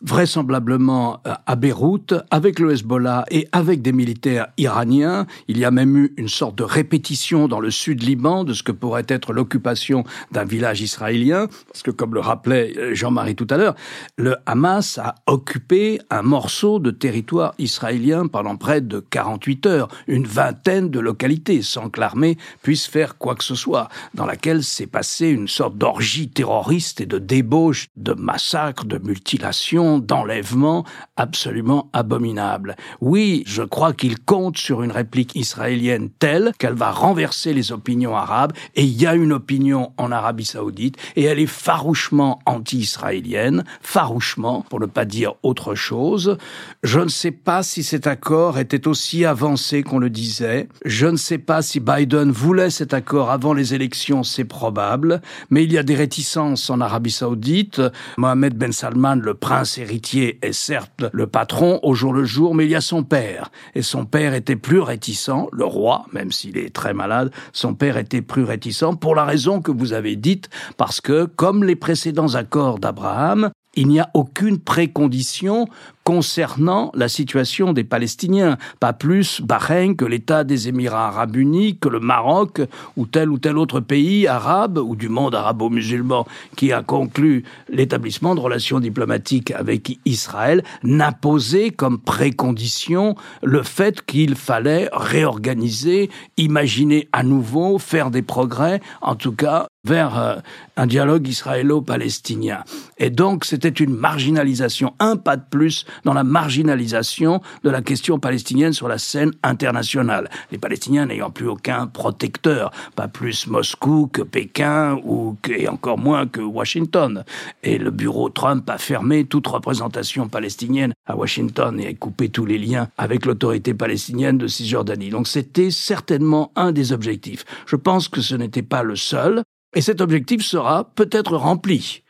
vraisemblablement 0.01 1.19
euh, 1.27 1.33
à 1.45 1.57
Beyrouth 1.57 2.13
avec 2.31 2.59
le 2.59 2.71
Hezbollah 2.71 3.25
et 3.31 3.49
avec 3.51 3.81
des 3.81 3.91
militaires 3.91 4.47
iraniens. 4.57 5.27
Il 5.49 5.57
y 5.57 5.65
a 5.65 5.71
même 5.71 5.97
eu 5.97 6.13
une 6.15 6.29
sorte 6.29 6.57
de 6.57 6.63
répétition 6.63 7.49
dans 7.49 7.59
le 7.59 7.69
sud 7.69 8.01
Liban 8.01 8.45
de 8.45 8.53
ce 8.53 8.63
que 8.63 8.71
pourrait 8.71 9.05
être 9.09 9.33
l'occupation 9.33 10.05
d'un 10.31 10.45
village 10.45 10.79
israélien 10.79 11.47
parce 11.67 11.83
que 11.83 11.91
comme 11.91 12.13
le 12.13 12.21
rappelait 12.21 12.95
Jean-Marie 12.95 13.35
tout 13.35 13.47
à 13.49 13.57
l'heure, 13.57 13.75
le 14.17 14.37
Hamas 14.45 14.97
a 14.97 15.15
occupé 15.27 15.99
un 16.09 16.21
morceau 16.21 16.79
de 16.79 16.91
territoire 16.91 17.53
israélien 17.59 18.27
pendant 18.27 18.55
près 18.55 18.81
de 18.81 18.99
48 18.99 19.65
heures, 19.65 19.87
une 20.07 20.25
vingtaine 20.25 20.89
de 20.89 20.99
localités, 20.99 21.61
sans 21.61 21.89
que 21.89 21.99
l'armée 21.99 22.37
puisse 22.61 22.87
faire 22.87 23.17
quoi 23.17 23.35
que 23.35 23.43
ce 23.43 23.55
soit, 23.55 23.89
dans 24.13 24.25
laquelle 24.25 24.63
s'est 24.63 24.87
passée 24.87 25.27
une 25.27 25.47
sorte 25.47 25.77
d'orgie 25.77 26.29
terroriste 26.29 27.01
et 27.01 27.05
de 27.05 27.19
débauche, 27.19 27.87
de 27.95 28.13
massacres, 28.13 28.85
de 28.85 28.97
mutilations, 28.97 29.99
d'enlèvements 29.99 30.85
absolument 31.17 31.89
abominables. 31.93 32.75
Oui, 33.01 33.43
je 33.45 33.63
crois 33.63 33.93
qu'il 33.93 34.19
compte 34.19 34.57
sur 34.57 34.83
une 34.83 34.91
réplique 34.91 35.35
israélienne 35.35 36.09
telle 36.19 36.51
qu'elle 36.57 36.73
va 36.73 36.91
renverser 36.91 37.53
les 37.53 37.71
opinions 37.71 38.15
arabes, 38.15 38.53
et 38.75 38.83
il 38.83 39.01
y 39.01 39.07
a 39.07 39.15
une 39.15 39.33
opinion 39.33 39.91
en 39.97 40.11
Arabie 40.11 40.45
saoudite, 40.45 40.97
et 41.15 41.23
elle 41.23 41.39
est 41.39 41.45
farouchement 41.45 42.39
anti-israélienne, 42.45 43.63
farouchement, 43.85 44.65
pour 44.69 44.79
ne 44.79 44.85
pas 44.85 45.05
dire 45.05 45.35
autre 45.43 45.75
chose. 45.75 46.37
Je 46.83 46.99
ne 46.99 47.07
sais 47.07 47.31
pas 47.31 47.63
si 47.63 47.83
cet 47.83 48.07
accord 48.07 48.57
était 48.57 48.87
aussi 48.87 49.25
avancé 49.25 49.83
qu'on 49.83 49.99
le 49.99 50.09
disait. 50.09 50.67
Je 50.85 51.07
ne 51.07 51.17
sais 51.17 51.37
pas 51.37 51.61
si 51.61 51.79
Biden 51.79 52.31
voulait 52.31 52.69
cet 52.69 52.93
accord 52.93 53.29
avant 53.29 53.53
les 53.53 53.73
élections, 53.73 54.23
c'est 54.23 54.43
probable. 54.43 55.21
Mais 55.49 55.63
il 55.63 55.71
y 55.71 55.77
a 55.77 55.83
des 55.83 55.95
réticences 55.95 56.69
en 56.69 56.81
Arabie 56.81 57.11
saoudite. 57.11 57.81
Mohamed 58.17 58.55
Ben 58.57 58.71
Salman, 58.71 59.15
le 59.15 59.33
prince 59.33 59.77
héritier, 59.77 60.39
est 60.41 60.53
certes 60.53 61.05
le 61.11 61.27
patron 61.27 61.79
au 61.83 61.93
jour 61.93 62.13
le 62.13 62.25
jour, 62.25 62.55
mais 62.55 62.65
il 62.65 62.71
y 62.71 62.75
a 62.75 62.81
son 62.81 63.03
père. 63.03 63.51
Et 63.75 63.81
son 63.81 64.05
père 64.05 64.33
était 64.33 64.55
plus 64.55 64.79
réticent, 64.79 65.47
le 65.51 65.65
roi, 65.65 66.05
même 66.11 66.31
s'il 66.31 66.57
est 66.57 66.73
très 66.73 66.93
malade, 66.93 67.31
son 67.53 67.73
père 67.73 67.97
était 67.97 68.21
plus 68.21 68.43
réticent 68.43 68.95
pour 68.99 69.15
la 69.15 69.25
raison 69.25 69.61
que 69.61 69.71
vous 69.71 69.93
avez 69.93 70.15
dite, 70.15 70.49
parce 70.77 71.01
que, 71.01 71.25
comme 71.25 71.63
les 71.63 71.75
précédents 71.75 72.35
accords 72.35 72.79
d'Abraham, 72.79 73.51
il 73.75 73.87
n'y 73.87 73.99
a 73.99 74.09
aucune 74.13 74.59
précondition 74.59 75.67
concernant 76.05 76.91
la 76.93 77.09
situation 77.09 77.73
des 77.73 77.83
Palestiniens, 77.83 78.57
pas 78.79 78.93
plus 78.93 79.41
Bahreïn 79.41 79.95
que 79.95 80.05
l'État 80.05 80.43
des 80.43 80.69
Émirats 80.69 81.07
arabes 81.07 81.35
unis, 81.35 81.77
que 81.77 81.89
le 81.89 81.99
Maroc 81.99 82.61
ou 82.95 83.07
tel 83.07 83.29
ou 83.29 83.39
tel 83.39 83.57
autre 83.57 83.79
pays 83.79 84.27
arabe 84.27 84.77
ou 84.77 84.95
du 84.95 85.09
monde 85.09 85.33
arabo-musulman 85.33 86.27
qui 86.55 86.71
a 86.71 86.83
conclu 86.83 87.43
l'établissement 87.69 88.35
de 88.35 88.39
relations 88.39 88.79
diplomatiques 88.79 89.49
avec 89.49 89.97
Israël 90.05 90.63
n'a 90.83 91.11
posé 91.11 91.71
comme 91.71 91.97
précondition 91.97 93.15
le 93.41 93.63
fait 93.63 94.05
qu'il 94.05 94.35
fallait 94.35 94.89
réorganiser, 94.93 96.11
imaginer 96.37 97.09
à 97.13 97.23
nouveau, 97.23 97.79
faire 97.79 98.11
des 98.11 98.21
progrès, 98.21 98.79
en 99.01 99.15
tout 99.15 99.31
cas 99.31 99.67
vers 99.85 100.19
euh, 100.19 100.35
un 100.77 100.87
dialogue 100.87 101.27
israélo-palestinien. 101.27 102.63
Et 102.97 103.09
donc 103.09 103.45
c'était 103.45 103.69
une 103.69 103.93
marginalisation, 103.93 104.93
un 104.99 105.15
pas 105.15 105.37
de 105.37 105.43
plus 105.49 105.85
dans 106.03 106.13
la 106.13 106.23
marginalisation 106.23 107.41
de 107.63 107.69
la 107.69 107.81
question 107.81 108.19
palestinienne 108.19 108.73
sur 108.73 108.87
la 108.87 108.97
scène 108.97 109.31
internationale. 109.43 110.29
Les 110.51 110.57
Palestiniens 110.57 111.05
n'ayant 111.05 111.29
plus 111.29 111.47
aucun 111.47 111.87
protecteur, 111.87 112.71
pas 112.95 113.07
plus 113.07 113.47
Moscou 113.47 114.09
que 114.11 114.21
Pékin 114.21 114.99
ou 115.03 115.37
et 115.49 115.67
encore 115.67 115.97
moins 115.97 116.27
que 116.27 116.41
Washington. 116.41 117.23
Et 117.63 117.77
le 117.77 117.91
bureau 117.91 118.29
Trump 118.29 118.69
a 118.69 118.77
fermé 118.77 119.25
toute 119.25 119.47
représentation 119.47 120.27
palestinienne 120.27 120.93
à 121.05 121.15
Washington 121.15 121.79
et 121.79 121.87
a 121.87 121.93
coupé 121.93 122.29
tous 122.29 122.45
les 122.45 122.57
liens 122.57 122.89
avec 122.97 123.25
l'autorité 123.25 123.73
palestinienne 123.73 124.37
de 124.37 124.47
Cisjordanie. 124.47 125.09
Donc 125.09 125.27
c'était 125.27 125.71
certainement 125.71 126.51
un 126.55 126.71
des 126.71 126.91
objectifs. 126.91 127.45
Je 127.65 127.75
pense 127.75 128.07
que 128.09 128.21
ce 128.21 128.35
n'était 128.35 128.63
pas 128.63 128.83
le 128.83 128.95
seul. 128.95 129.43
Et 129.77 129.81
cet 129.81 129.99
objectif 129.99 130.41
sera 130.41 130.85
peut-être 130.95 131.35
rempli. 131.35 132.03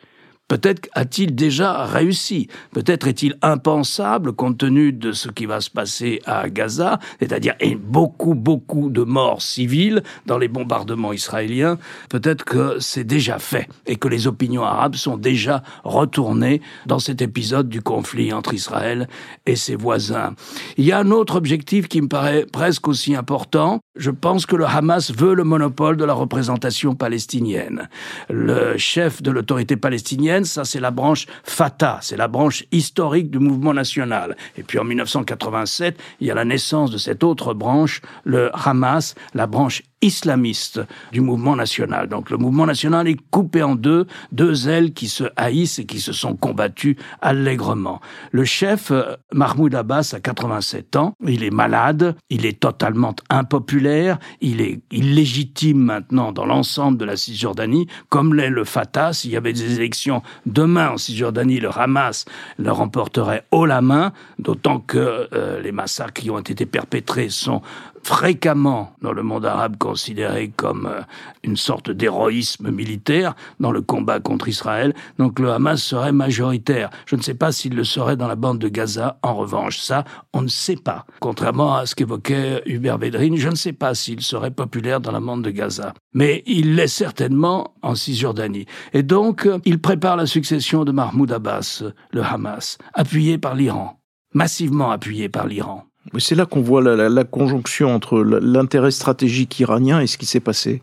Peut-être 0.47 0.87
a-t-il 0.93 1.33
déjà 1.33 1.85
réussi. 1.85 2.49
Peut-être 2.71 3.07
est-il 3.07 3.35
impensable 3.41 4.33
compte 4.33 4.59
tenu 4.59 4.93
de 4.93 5.11
ce 5.11 5.29
qui 5.29 5.47
va 5.47 5.59
se 5.59 5.71
passer 5.71 6.21
à 6.27 6.51
Gaza, 6.51 6.99
c'est-à-dire 7.19 7.55
beaucoup, 7.77 8.35
beaucoup 8.35 8.91
de 8.91 9.01
morts 9.01 9.41
civiles 9.41 10.03
dans 10.27 10.37
les 10.37 10.47
bombardements 10.47 11.13
israéliens. 11.13 11.79
Peut-être 12.09 12.45
que 12.45 12.77
c'est 12.79 13.03
déjà 13.03 13.39
fait 13.39 13.67
et 13.87 13.95
que 13.95 14.07
les 14.07 14.27
opinions 14.27 14.63
arabes 14.63 14.95
sont 14.95 15.17
déjà 15.17 15.63
retournées 15.83 16.61
dans 16.85 16.99
cet 16.99 17.23
épisode 17.23 17.67
du 17.67 17.81
conflit 17.81 18.31
entre 18.31 18.53
Israël 18.53 19.07
et 19.47 19.55
ses 19.55 19.75
voisins. 19.75 20.35
Il 20.77 20.85
y 20.85 20.91
a 20.91 20.99
un 20.99 21.09
autre 21.09 21.37
objectif 21.37 21.87
qui 21.87 22.03
me 22.03 22.07
paraît 22.07 22.45
presque 22.45 22.87
aussi 22.87 23.15
important. 23.15 23.79
Je 23.95 24.11
pense 24.11 24.45
que 24.45 24.55
le 24.55 24.65
Hamas 24.65 25.11
veut 25.11 25.33
le 25.33 25.43
monopole 25.43 25.97
de 25.97 26.05
la 26.05 26.13
représentation 26.13 26.93
palestinienne. 26.93 27.89
Le 28.29 28.77
chef 28.77 29.23
de 29.23 29.31
l'autorité 29.31 29.75
palestinienne 29.75 30.34
ça 30.43 30.65
c'est 30.65 30.79
la 30.79 30.91
branche 30.91 31.27
Fatah, 31.43 31.99
c'est 32.01 32.17
la 32.17 32.27
branche 32.27 32.65
historique 32.71 33.29
du 33.29 33.39
mouvement 33.39 33.73
national. 33.73 34.35
Et 34.57 34.63
puis 34.63 34.79
en 34.79 34.83
1987, 34.83 35.97
il 36.19 36.27
y 36.27 36.31
a 36.31 36.35
la 36.35 36.45
naissance 36.45 36.91
de 36.91 36.97
cette 36.97 37.23
autre 37.23 37.53
branche, 37.53 38.01
le 38.23 38.49
Hamas, 38.53 39.15
la 39.33 39.47
branche 39.47 39.83
islamiste 40.01 40.81
du 41.11 41.21
mouvement 41.21 41.55
national. 41.55 42.07
Donc 42.07 42.29
le 42.29 42.37
mouvement 42.37 42.65
national 42.65 43.07
est 43.07 43.17
coupé 43.31 43.63
en 43.63 43.75
deux, 43.75 44.05
deux 44.31 44.69
ailes 44.69 44.93
qui 44.93 45.07
se 45.07 45.23
haïssent 45.35 45.79
et 45.79 45.85
qui 45.85 45.99
se 45.99 46.13
sont 46.13 46.35
combattues 46.35 46.97
allègrement. 47.21 48.01
Le 48.31 48.45
chef, 48.45 48.91
euh, 48.91 49.15
Mahmoud 49.33 49.73
Abbas, 49.73 50.13
a 50.13 50.19
87 50.19 50.95
ans, 50.95 51.13
il 51.25 51.43
est 51.43 51.51
malade, 51.51 52.15
il 52.29 52.45
est 52.45 52.59
totalement 52.59 53.15
impopulaire, 53.29 54.19
il 54.41 54.61
est 54.61 54.81
illégitime 54.91 55.79
maintenant 55.79 56.31
dans 56.31 56.45
l'ensemble 56.45 56.97
de 56.97 57.05
la 57.05 57.17
Cisjordanie, 57.17 57.87
comme 58.09 58.33
l'est 58.33 58.49
le 58.49 58.63
Fatah. 58.63 59.13
S'il 59.13 59.31
y 59.31 59.37
avait 59.37 59.53
des 59.53 59.75
élections 59.75 60.21
demain 60.45 60.89
en 60.89 60.97
Cisjordanie, 60.97 61.59
le 61.59 61.69
Hamas 61.75 62.25
le 62.57 62.71
remporterait 62.71 63.45
haut 63.51 63.65
la 63.65 63.81
main, 63.81 64.13
d'autant 64.39 64.79
que 64.79 65.27
euh, 65.33 65.61
les 65.61 65.71
massacres 65.71 66.21
qui 66.21 66.29
ont 66.29 66.39
été 66.39 66.65
perpétrés 66.65 67.29
sont 67.29 67.61
fréquemment 68.05 68.91
dans 69.01 69.13
le 69.13 69.23
monde 69.23 69.47
arabe 69.47 69.77
considéré 69.77 70.49
comme 70.55 70.85
euh, 70.85 71.01
une 71.43 71.57
sorte 71.57 71.89
d'héroïsme 71.89 72.69
militaire 72.69 73.33
dans 73.59 73.71
le 73.71 73.81
combat 73.81 74.19
contre 74.19 74.47
Israël. 74.47 74.93
Donc 75.17 75.39
le 75.39 75.51
Hamas 75.51 75.81
serait 75.81 76.11
majoritaire. 76.11 76.91
Je 77.07 77.15
ne 77.15 77.23
sais 77.23 77.33
pas 77.33 77.51
s'il 77.51 77.75
le 77.75 77.83
serait 77.83 78.15
dans 78.15 78.27
la 78.27 78.35
bande 78.35 78.59
de 78.59 78.69
Gaza. 78.69 79.17
En 79.23 79.33
revanche, 79.33 79.79
ça, 79.79 80.03
on 80.33 80.43
ne 80.43 80.47
sait 80.47 80.75
pas. 80.75 81.07
Contrairement 81.19 81.77
à 81.77 81.87
ce 81.87 81.95
qu'évoquait 81.95 82.61
Hubert 82.67 82.99
Védrine, 82.99 83.37
je 83.37 83.49
ne 83.49 83.55
sais 83.55 83.73
pas 83.73 83.95
s'il 83.95 84.21
serait 84.21 84.51
populaire 84.51 85.01
dans 85.01 85.11
la 85.11 85.19
bande 85.19 85.41
de 85.41 85.49
Gaza. 85.49 85.95
Mais 86.13 86.43
il 86.45 86.75
l'est 86.75 86.85
certainement 86.85 87.73
en 87.81 87.95
Cisjordanie. 87.95 88.67
Et 88.93 89.01
donc, 89.01 89.49
il 89.65 89.81
prépare 89.81 90.15
la 90.15 90.27
succession 90.27 90.85
de 90.85 90.91
Mahmoud 90.91 91.31
Abbas, 91.31 91.81
le 92.11 92.21
Hamas, 92.21 92.77
appuyé 92.93 93.39
par 93.39 93.55
l'Iran 93.55 93.99
massivement 94.35 94.91
appuyé 94.91 95.29
par 95.29 95.47
l'Iran. 95.47 95.85
C'est 96.19 96.35
là 96.35 96.45
qu'on 96.45 96.61
voit 96.61 96.81
la, 96.81 97.09
la, 97.09 97.23
conjonction 97.23 97.93
entre 97.93 98.19
l'intérêt 98.19 98.91
stratégique 98.91 99.59
iranien 99.59 100.01
et 100.01 100.07
ce 100.07 100.17
qui 100.17 100.25
s'est 100.25 100.39
passé. 100.39 100.81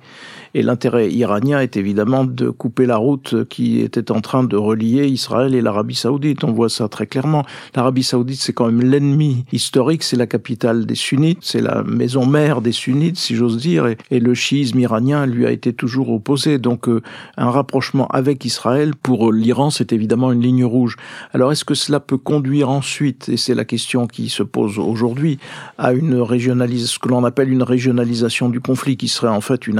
Et 0.54 0.62
l'intérêt 0.62 1.10
iranien 1.10 1.60
est 1.60 1.76
évidemment 1.76 2.24
de 2.24 2.50
couper 2.50 2.86
la 2.86 2.96
route 2.96 3.44
qui 3.48 3.80
était 3.80 4.10
en 4.10 4.20
train 4.20 4.44
de 4.44 4.56
relier 4.56 5.06
Israël 5.06 5.54
et 5.54 5.62
l'Arabie 5.62 5.94
saoudite. 5.94 6.44
On 6.44 6.52
voit 6.52 6.68
ça 6.68 6.88
très 6.88 7.06
clairement. 7.06 7.44
L'Arabie 7.74 8.02
saoudite, 8.02 8.40
c'est 8.40 8.52
quand 8.52 8.66
même 8.66 8.82
l'ennemi 8.82 9.44
historique, 9.52 10.02
c'est 10.02 10.16
la 10.16 10.26
capitale 10.26 10.84
des 10.84 10.94
sunnites, 10.94 11.38
c'est 11.40 11.60
la 11.60 11.82
maison 11.82 12.26
mère 12.26 12.60
des 12.60 12.72
sunnites, 12.72 13.16
si 13.16 13.34
j'ose 13.34 13.56
dire, 13.56 13.86
et, 13.86 14.20
le 14.22 14.34
chiisme 14.34 14.78
iranien 14.78 15.26
lui 15.26 15.46
a 15.46 15.50
été 15.50 15.72
toujours 15.72 16.10
opposé. 16.10 16.58
Donc 16.58 16.88
euh, 16.88 17.02
un 17.36 17.50
rapprochement 17.50 18.06
avec 18.08 18.44
Israël, 18.44 18.92
pour 18.94 19.32
l'Iran, 19.32 19.70
c'est 19.70 19.92
évidemment 19.92 20.32
une 20.32 20.42
ligne 20.42 20.64
rouge. 20.64 20.96
Alors 21.32 21.50
est-ce 21.50 21.64
que 21.64 21.74
cela 21.74 21.98
peut 21.98 22.18
conduire 22.18 22.70
ensuite, 22.70 23.28
et 23.28 23.36
c'est 23.36 23.54
la 23.54 23.64
question 23.64 24.06
qui 24.06 24.28
se 24.28 24.42
pose 24.42 24.78
aujourd'hui, 24.78 25.38
à 25.78 25.92
une 25.92 26.14
régionalisation, 26.20 26.92
ce 26.92 26.98
que 26.98 27.08
l'on 27.08 27.24
appelle 27.24 27.50
une 27.50 27.62
régionalisation 27.62 28.48
du 28.48 28.60
conflit, 28.60 28.96
qui 28.96 29.08
serait 29.08 29.28
en 29.28 29.40
fait 29.40 29.66
une 29.66 29.78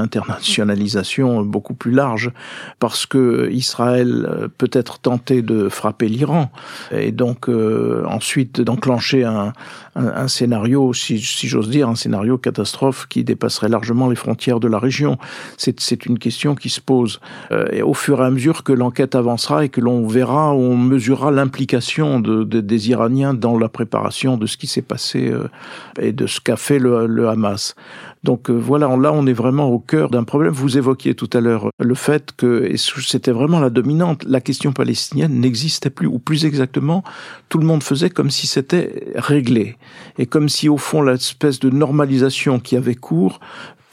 beaucoup 1.43 1.73
plus 1.73 1.91
large, 1.91 2.31
parce 2.79 3.05
que 3.05 3.49
Israël 3.51 4.27
euh, 4.29 4.47
peut 4.57 4.69
être 4.73 4.99
tenté 4.99 5.41
de 5.41 5.69
frapper 5.69 6.07
l'Iran, 6.07 6.51
et 6.91 7.11
donc 7.11 7.49
euh, 7.49 8.03
ensuite 8.07 8.61
d'enclencher 8.61 9.23
un, 9.23 9.53
scénario, 10.27 10.91
si, 10.93 11.19
j'ose 11.19 11.69
dire, 11.69 11.87
un 11.87 11.95
scénario 11.95 12.37
catastrophe 12.39 13.05
qui 13.07 13.23
dépasserait 13.23 13.69
largement 13.69 14.09
les 14.09 14.15
frontières 14.15 14.59
de 14.59 14.67
la 14.67 14.79
région. 14.79 15.19
C'est 15.57 16.05
une 16.07 16.17
question 16.17 16.55
qui 16.55 16.69
se 16.69 16.81
pose. 16.81 17.19
Euh, 17.51 17.67
et 17.71 17.83
au 17.83 17.93
fur 17.93 18.19
et 18.21 18.25
à 18.25 18.31
mesure 18.31 18.63
que 18.63 18.73
l'enquête 18.73 19.13
avancera 19.13 19.65
et 19.65 19.69
que 19.69 19.81
l'on 19.81 20.07
verra, 20.07 20.53
on 20.53 20.75
mesurera 20.75 21.29
l'implication 21.29 22.19
de, 22.19 22.43
de, 22.43 22.59
des 22.61 22.89
Iraniens 22.89 23.35
dans 23.35 23.57
la 23.57 23.69
préparation 23.69 24.37
de 24.37 24.47
ce 24.47 24.57
qui 24.57 24.65
s'est 24.65 24.81
passé 24.81 25.31
et 25.99 26.11
de 26.11 26.25
ce 26.25 26.39
qu'a 26.41 26.57
fait 26.57 26.79
le 26.79 27.29
Hamas. 27.29 27.75
Donc 28.23 28.49
euh, 28.49 28.53
voilà, 28.53 28.87
là 28.87 29.11
on 29.13 29.27
est 29.27 29.33
vraiment 29.33 29.67
au 29.69 29.79
cœur 29.79 30.09
d'un 30.09 30.23
problème. 30.23 30.53
Vous 30.53 30.77
évoquiez 30.77 31.13
tout 31.13 31.29
à 31.33 31.41
l'heure 31.41 31.69
le 31.79 31.95
fait 31.95 32.31
que 32.35 32.71
c'était 32.77 33.31
vraiment 33.31 33.59
la 33.59 33.69
dominante, 33.69 34.23
la 34.23 34.39
question 34.39 34.71
palestinienne 34.71 35.39
n'existait 35.39 35.89
plus, 35.89 36.07
ou 36.07 36.19
plus 36.19 36.45
exactement, 36.45 37.03
tout 37.49 37.57
le 37.57 37.65
monde 37.65 37.83
faisait 37.83 38.09
comme 38.09 38.29
si 38.29 38.47
c'était 38.47 39.13
réglé, 39.15 39.77
et 40.17 40.25
comme 40.25 40.47
si 40.47 40.69
au 40.69 40.77
fond 40.77 41.01
l'espèce 41.01 41.59
de 41.59 41.69
normalisation 41.69 42.59
qui 42.59 42.77
avait 42.77 42.95
cours 42.95 43.39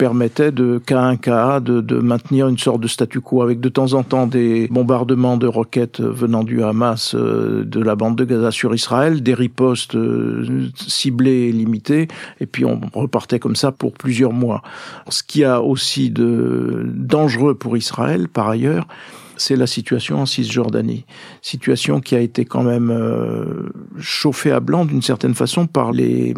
permettait 0.01 0.51
de 0.51 0.79
cas 0.83 1.03
un 1.03 1.15
cas 1.15 1.59
de, 1.59 1.99
maintenir 1.99 2.47
une 2.47 2.57
sorte 2.57 2.81
de 2.81 2.87
statu 2.87 3.21
quo 3.21 3.43
avec 3.43 3.59
de 3.59 3.69
temps 3.69 3.93
en 3.93 4.01
temps 4.01 4.25
des 4.25 4.67
bombardements 4.69 5.37
de 5.37 5.45
roquettes 5.45 6.01
venant 6.01 6.43
du 6.43 6.63
Hamas 6.63 7.13
euh, 7.13 7.63
de 7.63 7.79
la 7.79 7.95
bande 7.95 8.15
de 8.15 8.25
Gaza 8.25 8.49
sur 8.49 8.73
Israël, 8.73 9.21
des 9.21 9.35
ripostes 9.35 9.93
euh, 9.93 10.71
ciblées 10.75 11.49
et 11.49 11.51
limitées, 11.51 12.07
et 12.39 12.47
puis 12.47 12.65
on 12.65 12.81
repartait 12.95 13.37
comme 13.37 13.55
ça 13.55 13.71
pour 13.71 13.93
plusieurs 13.93 14.33
mois. 14.33 14.63
Ce 15.07 15.21
qui 15.21 15.43
a 15.43 15.61
aussi 15.61 16.09
de 16.09 16.83
dangereux 16.87 17.53
pour 17.53 17.77
Israël, 17.77 18.27
par 18.27 18.49
ailleurs, 18.49 18.87
c'est 19.41 19.55
la 19.55 19.67
situation 19.67 20.19
en 20.19 20.25
Cisjordanie. 20.25 21.05
Situation 21.41 21.99
qui 21.99 22.15
a 22.15 22.19
été 22.19 22.45
quand 22.45 22.63
même 22.63 22.91
euh, 22.91 23.69
chauffée 23.99 24.51
à 24.51 24.59
blanc 24.59 24.85
d'une 24.85 25.01
certaine 25.01 25.33
façon 25.33 25.67
par 25.67 25.91
les 25.91 26.33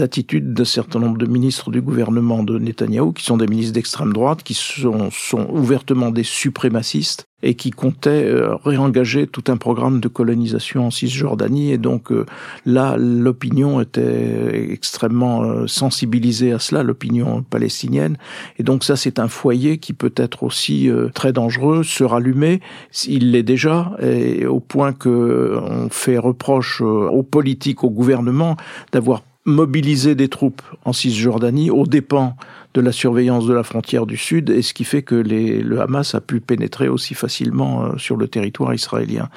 attitudes 0.00 0.54
d'un 0.54 0.64
certain 0.64 1.00
nombre 1.00 1.18
de 1.18 1.26
ministres 1.26 1.70
du 1.70 1.82
gouvernement 1.82 2.42
de 2.42 2.58
Netanyahou, 2.58 3.12
qui 3.12 3.24
sont 3.24 3.36
des 3.36 3.46
ministres 3.46 3.74
d'extrême 3.74 4.12
droite, 4.12 4.42
qui 4.42 4.54
sont, 4.54 5.10
sont 5.10 5.46
ouvertement 5.50 6.10
des 6.10 6.22
suprémacistes 6.22 7.26
et 7.42 7.54
qui 7.54 7.70
comptait 7.70 8.24
euh, 8.24 8.56
réengager 8.56 9.26
tout 9.26 9.44
un 9.48 9.56
programme 9.56 10.00
de 10.00 10.08
colonisation 10.08 10.86
en 10.86 10.90
Cisjordanie. 10.90 11.72
Et 11.72 11.78
donc 11.78 12.10
euh, 12.10 12.24
là, 12.64 12.96
l'opinion 12.98 13.80
était 13.80 14.70
extrêmement 14.70 15.42
euh, 15.42 15.66
sensibilisée 15.66 16.52
à 16.52 16.58
cela, 16.58 16.82
l'opinion 16.82 17.42
palestinienne. 17.42 18.16
Et 18.58 18.62
donc 18.62 18.82
ça, 18.82 18.96
c'est 18.96 19.18
un 19.18 19.28
foyer 19.28 19.78
qui 19.78 19.92
peut 19.92 20.14
être 20.16 20.42
aussi 20.42 20.90
très 21.14 21.32
dangereux, 21.32 21.82
se 21.82 22.02
rallumer. 22.02 22.60
Il 23.06 23.32
l'est 23.32 23.42
déjà, 23.42 23.92
et 24.00 24.46
au 24.46 24.60
point 24.60 24.92
que 24.92 25.58
on 25.60 25.88
fait 25.90 26.18
reproche 26.18 26.80
aux 26.80 27.22
politiques, 27.22 27.84
au 27.84 27.90
gouvernement 27.90 28.56
d'avoir 28.92 29.22
mobilisé 29.44 30.14
des 30.14 30.28
troupes 30.28 30.62
en 30.84 30.92
Cisjordanie 30.92 31.70
aux 31.70 31.86
dépens 31.86 32.36
de 32.74 32.80
la 32.80 32.92
surveillance 32.92 33.46
de 33.46 33.54
la 33.54 33.62
frontière 33.62 34.04
du 34.04 34.16
Sud, 34.16 34.50
et 34.50 34.60
ce 34.62 34.74
qui 34.74 34.84
fait 34.84 35.02
que 35.02 35.14
les, 35.14 35.60
le 35.60 35.80
Hamas 35.80 36.14
a 36.14 36.20
pu 36.20 36.40
pénétrer 36.40 36.88
aussi 36.88 37.14
facilement 37.14 37.84
euh, 37.84 37.98
sur 37.98 38.16
le 38.16 38.26
territoire 38.26 38.74
israélien. 38.74 39.28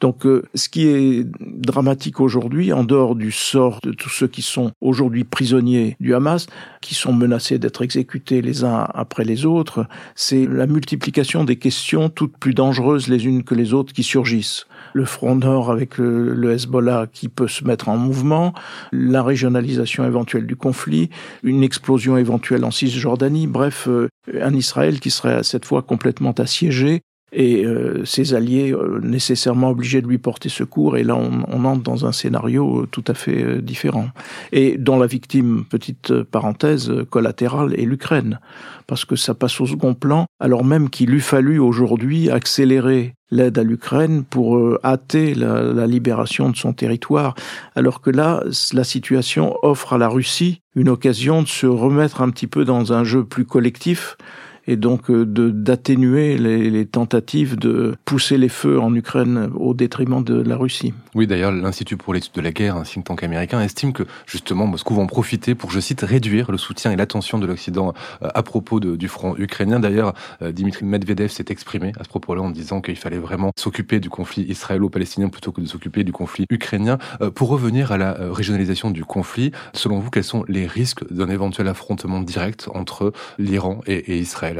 Donc 0.00 0.26
euh, 0.26 0.42
ce 0.54 0.68
qui 0.68 0.86
est 0.86 1.26
dramatique 1.40 2.20
aujourd'hui, 2.20 2.72
en 2.72 2.84
dehors 2.84 3.14
du 3.14 3.32
sort 3.32 3.80
de 3.82 3.92
tous 3.92 4.10
ceux 4.10 4.28
qui 4.28 4.42
sont 4.42 4.72
aujourd'hui 4.80 5.24
prisonniers 5.24 5.96
du 6.00 6.14
Hamas, 6.14 6.46
qui 6.82 6.94
sont 6.94 7.14
menacés 7.14 7.58
d'être 7.58 7.82
exécutés 7.82 8.42
les 8.42 8.64
uns 8.64 8.86
après 8.94 9.24
les 9.24 9.46
autres, 9.46 9.86
c'est 10.14 10.46
la 10.46 10.66
multiplication 10.66 11.44
des 11.44 11.56
questions 11.56 12.10
toutes 12.10 12.36
plus 12.36 12.54
dangereuses 12.54 13.08
les 13.08 13.26
unes 13.26 13.42
que 13.42 13.54
les 13.54 13.72
autres 13.72 13.92
qui 13.92 14.02
surgissent 14.02 14.66
le 14.92 15.04
front 15.04 15.36
nord 15.36 15.70
avec 15.70 15.98
le, 15.98 16.52
Hezbollah 16.52 17.06
qui 17.12 17.28
peut 17.28 17.48
se 17.48 17.64
mettre 17.64 17.88
en 17.88 17.96
mouvement, 17.96 18.52
la 18.92 19.22
régionalisation 19.22 20.04
éventuelle 20.04 20.46
du 20.46 20.56
conflit, 20.56 21.10
une 21.42 21.62
explosion 21.62 22.16
éventuelle 22.16 22.64
en 22.64 22.70
Cisjordanie, 22.88 23.46
bref, 23.46 23.86
euh, 23.88 24.08
un 24.40 24.54
Israël 24.54 24.98
qui 24.98 25.10
serait 25.10 25.42
cette 25.44 25.64
fois 25.64 25.82
complètement 25.82 26.32
assiégé 26.32 27.02
et 27.32 27.64
euh, 27.64 28.04
ses 28.04 28.34
alliés 28.34 28.72
euh, 28.72 29.00
nécessairement 29.02 29.70
obligés 29.70 30.02
de 30.02 30.06
lui 30.06 30.18
porter 30.18 30.48
secours. 30.48 30.96
Et 30.96 31.04
là, 31.04 31.16
on, 31.16 31.44
on 31.48 31.64
entre 31.64 31.82
dans 31.82 32.06
un 32.06 32.12
scénario 32.12 32.86
tout 32.90 33.04
à 33.08 33.14
fait 33.14 33.60
différent. 33.62 34.08
Et 34.52 34.76
dont 34.78 34.98
la 34.98 35.06
victime, 35.06 35.64
petite 35.68 36.22
parenthèse 36.22 36.92
collatérale, 37.10 37.74
est 37.78 37.84
l'Ukraine, 37.84 38.38
parce 38.86 39.04
que 39.04 39.16
ça 39.16 39.34
passe 39.34 39.60
au 39.60 39.66
second 39.66 39.94
plan, 39.94 40.26
alors 40.40 40.64
même 40.64 40.90
qu'il 40.90 41.14
eût 41.14 41.20
fallu 41.20 41.58
aujourd'hui 41.58 42.30
accélérer 42.30 43.14
l'aide 43.32 43.58
à 43.58 43.62
l'Ukraine 43.62 44.22
pour 44.22 44.56
euh, 44.56 44.78
hâter 44.84 45.34
la, 45.34 45.62
la, 45.62 45.86
libération 45.86 46.50
de 46.50 46.56
son 46.56 46.72
territoire, 46.74 47.34
alors 47.74 48.00
que 48.00 48.10
là, 48.10 48.44
la 48.72 48.84
situation 48.84 49.56
offre 49.62 49.94
à 49.94 49.98
la 49.98 50.08
Russie 50.08 50.60
une 50.76 50.90
occasion 50.90 51.42
de 51.42 51.48
se 51.48 51.66
remettre 51.66 52.20
un 52.20 52.30
petit 52.30 52.46
peu 52.46 52.64
dans 52.64 52.92
un 52.92 53.04
jeu 53.04 53.24
plus 53.24 53.46
collectif 53.46 54.16
et 54.66 54.76
donc 54.76 55.10
euh, 55.10 55.26
de 55.26 55.50
d'atténuer 55.50 56.38
les, 56.38 56.70
les, 56.70 56.86
tentatives 56.86 57.56
de 57.56 57.94
pousser 58.04 58.38
les 58.38 58.48
feux 58.48 58.80
en 58.80 58.94
Ukraine 58.94 59.50
au 59.56 59.74
détriment 59.74 60.22
de 60.22 60.40
la 60.40 60.56
Russie. 60.56 60.94
Oui, 61.14 61.26
d'ailleurs, 61.26 61.52
l'Institut 61.52 61.96
pour 61.96 62.14
l'étude 62.14 62.32
de 62.34 62.40
la 62.40 62.52
guerre, 62.52 62.76
un 62.76 62.82
think 62.82 63.04
tank 63.04 63.22
américain, 63.22 63.60
estime 63.60 63.92
que 63.92 64.04
justement 64.26 64.66
Moscou 64.66 64.94
va 64.94 65.02
en 65.02 65.06
profiter 65.06 65.54
pour, 65.54 65.70
je 65.70 65.80
cite, 65.80 66.02
réduire 66.02 66.50
le 66.50 66.58
soutien 66.58 66.90
et 66.92 66.96
l'attention 66.96 67.38
de 67.38 67.46
l'Occident 67.46 67.94
euh, 68.22 68.28
à 68.34 68.42
propos 68.42 68.80
du 68.80 69.08
front 69.08 69.36
ukrainien. 69.36 69.80
D'ailleurs, 69.80 70.14
euh, 70.42 70.52
Dimitri 70.52 70.84
Medvedev 70.84 71.28
s'est 71.28 71.46
exprimé 71.48 71.92
à 71.98 72.04
ce 72.04 72.08
propos-là 72.08 72.42
en 72.42 72.50
disant 72.50 72.80
qu'il 72.80 72.96
fallait 72.96 73.18
vraiment 73.18 73.52
s'occuper 73.56 74.00
du 74.00 74.10
conflit 74.10 74.42
israélo-palestinien 74.44 75.28
plutôt 75.28 75.52
que 75.52 75.60
de 75.60 75.66
s'occuper 75.66 76.04
du 76.04 76.12
conflit 76.12 76.46
ukrainien. 76.50 76.98
Pour 77.34 77.48
revenir 77.48 77.92
à 77.92 77.98
la 77.98 78.16
régionalisation 78.18 78.90
du 78.90 79.04
conflit, 79.04 79.52
selon 79.72 79.98
vous, 79.98 80.10
quels 80.10 80.24
sont 80.24 80.44
les 80.48 80.66
risques 80.66 81.04
d'un 81.12 81.28
éventuel 81.28 81.68
affrontement 81.68 82.20
direct 82.20 82.68
entre 82.74 83.12
l'Iran 83.38 83.80
et 83.86 84.18
Israël? 84.18 84.51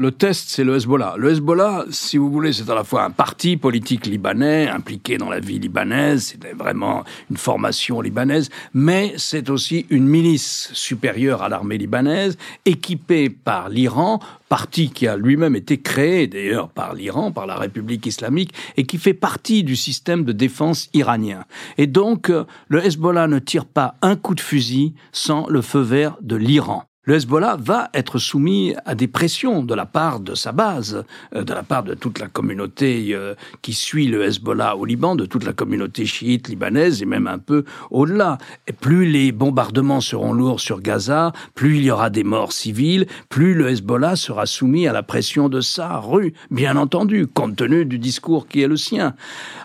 Le 0.00 0.12
test, 0.12 0.48
c'est 0.50 0.62
le 0.62 0.76
Hezbollah. 0.76 1.16
Le 1.18 1.30
Hezbollah, 1.32 1.86
si 1.90 2.18
vous 2.18 2.30
voulez, 2.30 2.52
c'est 2.52 2.70
à 2.70 2.74
la 2.76 2.84
fois 2.84 3.02
un 3.02 3.10
parti 3.10 3.56
politique 3.56 4.06
libanais 4.06 4.68
impliqué 4.68 5.18
dans 5.18 5.28
la 5.28 5.40
vie 5.40 5.58
libanaise, 5.58 6.36
c'est 6.40 6.54
vraiment 6.54 7.02
une 7.30 7.36
formation 7.36 8.00
libanaise, 8.00 8.48
mais 8.72 9.14
c'est 9.16 9.50
aussi 9.50 9.86
une 9.90 10.06
milice 10.06 10.70
supérieure 10.72 11.42
à 11.42 11.48
l'armée 11.48 11.78
libanaise, 11.78 12.38
équipée 12.64 13.28
par 13.28 13.70
l'Iran, 13.70 14.20
parti 14.48 14.90
qui 14.90 15.08
a 15.08 15.16
lui-même 15.16 15.56
été 15.56 15.80
créé 15.80 16.28
d'ailleurs 16.28 16.68
par 16.68 16.94
l'Iran, 16.94 17.32
par 17.32 17.48
la 17.48 17.56
République 17.56 18.06
islamique, 18.06 18.54
et 18.76 18.84
qui 18.84 18.98
fait 18.98 19.14
partie 19.14 19.64
du 19.64 19.74
système 19.74 20.22
de 20.22 20.30
défense 20.30 20.90
iranien. 20.94 21.44
Et 21.76 21.88
donc, 21.88 22.30
euh, 22.30 22.44
le 22.68 22.86
Hezbollah 22.86 23.26
ne 23.26 23.40
tire 23.40 23.66
pas 23.66 23.96
un 24.02 24.14
coup 24.14 24.36
de 24.36 24.40
fusil 24.40 24.94
sans 25.10 25.48
le 25.48 25.60
feu 25.60 25.80
vert 25.80 26.18
de 26.20 26.36
l'Iran 26.36 26.84
le 27.08 27.14
Hezbollah 27.14 27.56
va 27.58 27.88
être 27.94 28.18
soumis 28.18 28.74
à 28.84 28.94
des 28.94 29.08
pressions 29.08 29.62
de 29.62 29.74
la 29.74 29.86
part 29.86 30.20
de 30.20 30.34
sa 30.34 30.52
base, 30.52 31.04
euh, 31.34 31.42
de 31.42 31.54
la 31.54 31.62
part 31.62 31.82
de 31.82 31.94
toute 31.94 32.18
la 32.18 32.26
communauté 32.26 33.14
euh, 33.14 33.34
qui 33.62 33.72
suit 33.72 34.08
le 34.08 34.26
Hezbollah 34.26 34.76
au 34.76 34.84
Liban, 34.84 35.16
de 35.16 35.24
toute 35.24 35.46
la 35.46 35.54
communauté 35.54 36.04
chiite 36.04 36.48
libanaise 36.48 37.00
et 37.00 37.06
même 37.06 37.26
un 37.26 37.38
peu 37.38 37.64
au-delà. 37.90 38.36
Et 38.66 38.74
plus 38.74 39.06
les 39.06 39.32
bombardements 39.32 40.02
seront 40.02 40.34
lourds 40.34 40.60
sur 40.60 40.82
Gaza, 40.82 41.32
plus 41.54 41.78
il 41.78 41.84
y 41.84 41.90
aura 41.90 42.10
des 42.10 42.24
morts 42.24 42.52
civiles, 42.52 43.06
plus 43.30 43.54
le 43.54 43.70
Hezbollah 43.70 44.14
sera 44.14 44.44
soumis 44.44 44.86
à 44.86 44.92
la 44.92 45.02
pression 45.02 45.48
de 45.48 45.62
sa 45.62 45.96
rue, 45.96 46.34
bien 46.50 46.76
entendu, 46.76 47.26
compte 47.26 47.56
tenu 47.56 47.86
du 47.86 47.98
discours 47.98 48.46
qui 48.46 48.60
est 48.60 48.68
le 48.68 48.76
sien. 48.76 49.14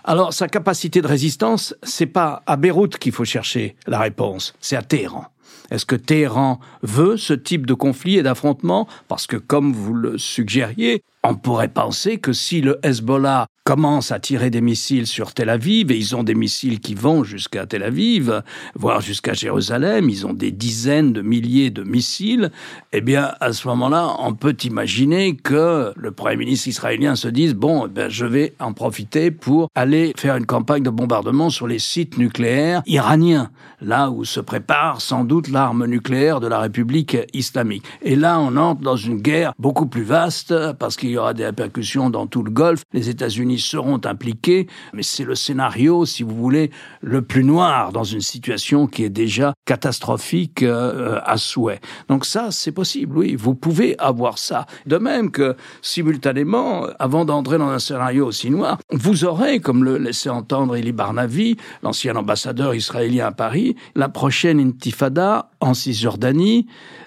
Alors 0.04 0.32
sa 0.32 0.48
capacité 0.48 1.02
de 1.02 1.08
résistance, 1.08 1.74
c'est 1.82 2.06
pas 2.06 2.42
à 2.46 2.56
Beyrouth 2.56 2.96
qu'il 2.96 3.12
faut 3.12 3.26
chercher 3.26 3.76
la 3.86 3.98
réponse, 3.98 4.54
c'est 4.60 4.76
à 4.76 4.82
Téhéran. 4.82 5.26
Est-ce 5.70 5.86
que 5.86 5.96
Téhéran 5.96 6.60
veut 6.82 7.16
ce 7.16 7.32
type 7.32 7.66
de 7.66 7.74
conflit 7.74 8.18
et 8.18 8.22
d'affrontement? 8.22 8.86
Parce 9.08 9.26
que, 9.26 9.36
comme 9.36 9.72
vous 9.72 9.94
le 9.94 10.18
suggériez, 10.18 11.02
on 11.22 11.34
pourrait 11.34 11.68
penser 11.68 12.18
que 12.18 12.32
si 12.32 12.60
le 12.60 12.78
Hezbollah 12.82 13.46
commence 13.64 14.12
à 14.12 14.20
tirer 14.20 14.50
des 14.50 14.60
missiles 14.60 15.06
sur 15.06 15.32
Tel 15.32 15.48
Aviv, 15.48 15.90
et 15.90 15.96
ils 15.96 16.14
ont 16.14 16.22
des 16.22 16.34
missiles 16.34 16.80
qui 16.80 16.94
vont 16.94 17.24
jusqu'à 17.24 17.64
Tel 17.64 17.82
Aviv, 17.82 18.42
voire 18.74 19.00
jusqu'à 19.00 19.32
Jérusalem, 19.32 20.10
ils 20.10 20.26
ont 20.26 20.34
des 20.34 20.52
dizaines 20.52 21.14
de 21.14 21.22
milliers 21.22 21.70
de 21.70 21.82
missiles, 21.82 22.50
eh 22.92 23.00
bien, 23.00 23.32
à 23.40 23.54
ce 23.54 23.66
moment-là, 23.68 24.16
on 24.18 24.34
peut 24.34 24.54
imaginer 24.64 25.34
que 25.34 25.92
le 25.96 26.10
Premier 26.10 26.36
ministre 26.36 26.68
israélien 26.68 27.16
se 27.16 27.28
dise, 27.28 27.54
bon, 27.54 27.88
eh 27.96 28.10
je 28.10 28.26
vais 28.26 28.52
en 28.60 28.74
profiter 28.74 29.30
pour 29.30 29.70
aller 29.74 30.12
faire 30.16 30.36
une 30.36 30.44
campagne 30.46 30.82
de 30.82 30.90
bombardement 30.90 31.48
sur 31.48 31.66
les 31.66 31.78
sites 31.78 32.18
nucléaires 32.18 32.82
iraniens, 32.84 33.50
là 33.80 34.10
où 34.10 34.26
se 34.26 34.40
prépare 34.40 35.00
sans 35.00 35.24
doute 35.24 35.48
l'arme 35.48 35.86
nucléaire 35.86 36.40
de 36.40 36.48
la 36.48 36.58
République 36.58 37.16
islamique. 37.32 37.84
Et 38.02 38.14
là, 38.14 38.38
on 38.40 38.56
entre 38.58 38.82
dans 38.82 38.96
une 38.96 39.22
guerre 39.22 39.54
beaucoup 39.58 39.86
plus 39.86 40.02
vaste, 40.02 40.54
parce 40.78 40.96
qu'il 40.96 41.08
y 41.10 41.16
aura 41.16 41.32
des 41.32 41.46
répercussions 41.46 42.10
dans 42.10 42.26
tout 42.26 42.42
le 42.42 42.50
Golfe. 42.50 42.82
Les 42.92 43.08
États-Unis 43.08 43.53
seront 43.60 44.00
impliqués, 44.04 44.66
mais 44.92 45.02
c'est 45.02 45.24
le 45.24 45.34
scénario, 45.34 46.04
si 46.04 46.22
vous 46.22 46.34
voulez, 46.34 46.70
le 47.00 47.22
plus 47.22 47.44
noir 47.44 47.92
dans 47.92 48.04
une 48.04 48.20
situation 48.20 48.86
qui 48.86 49.04
est 49.04 49.10
déjà 49.10 49.54
catastrophique 49.64 50.62
euh, 50.62 51.20
à 51.24 51.36
souhait. 51.36 51.80
Donc 52.08 52.24
ça, 52.24 52.50
c'est 52.50 52.72
possible, 52.72 53.18
oui. 53.18 53.34
Vous 53.36 53.54
pouvez 53.54 53.98
avoir 53.98 54.38
ça. 54.38 54.66
De 54.86 54.98
même 54.98 55.30
que, 55.30 55.56
simultanément, 55.82 56.86
avant 56.98 57.24
d'entrer 57.24 57.58
dans 57.58 57.68
un 57.68 57.78
scénario 57.78 58.26
aussi 58.26 58.50
noir, 58.50 58.78
vous 58.90 59.24
aurez, 59.24 59.60
comme 59.60 59.84
le 59.84 59.98
laissait 59.98 60.30
entendre 60.30 60.76
Eli 60.76 60.92
Barnavi, 60.92 61.56
l'ancien 61.82 62.16
ambassadeur 62.16 62.74
israélien 62.74 63.26
à 63.26 63.32
Paris, 63.32 63.76
la 63.94 64.08
prochaine 64.08 64.60
intifada 64.60 65.50
en 65.60 65.74
Cisjordanie. 65.74 66.66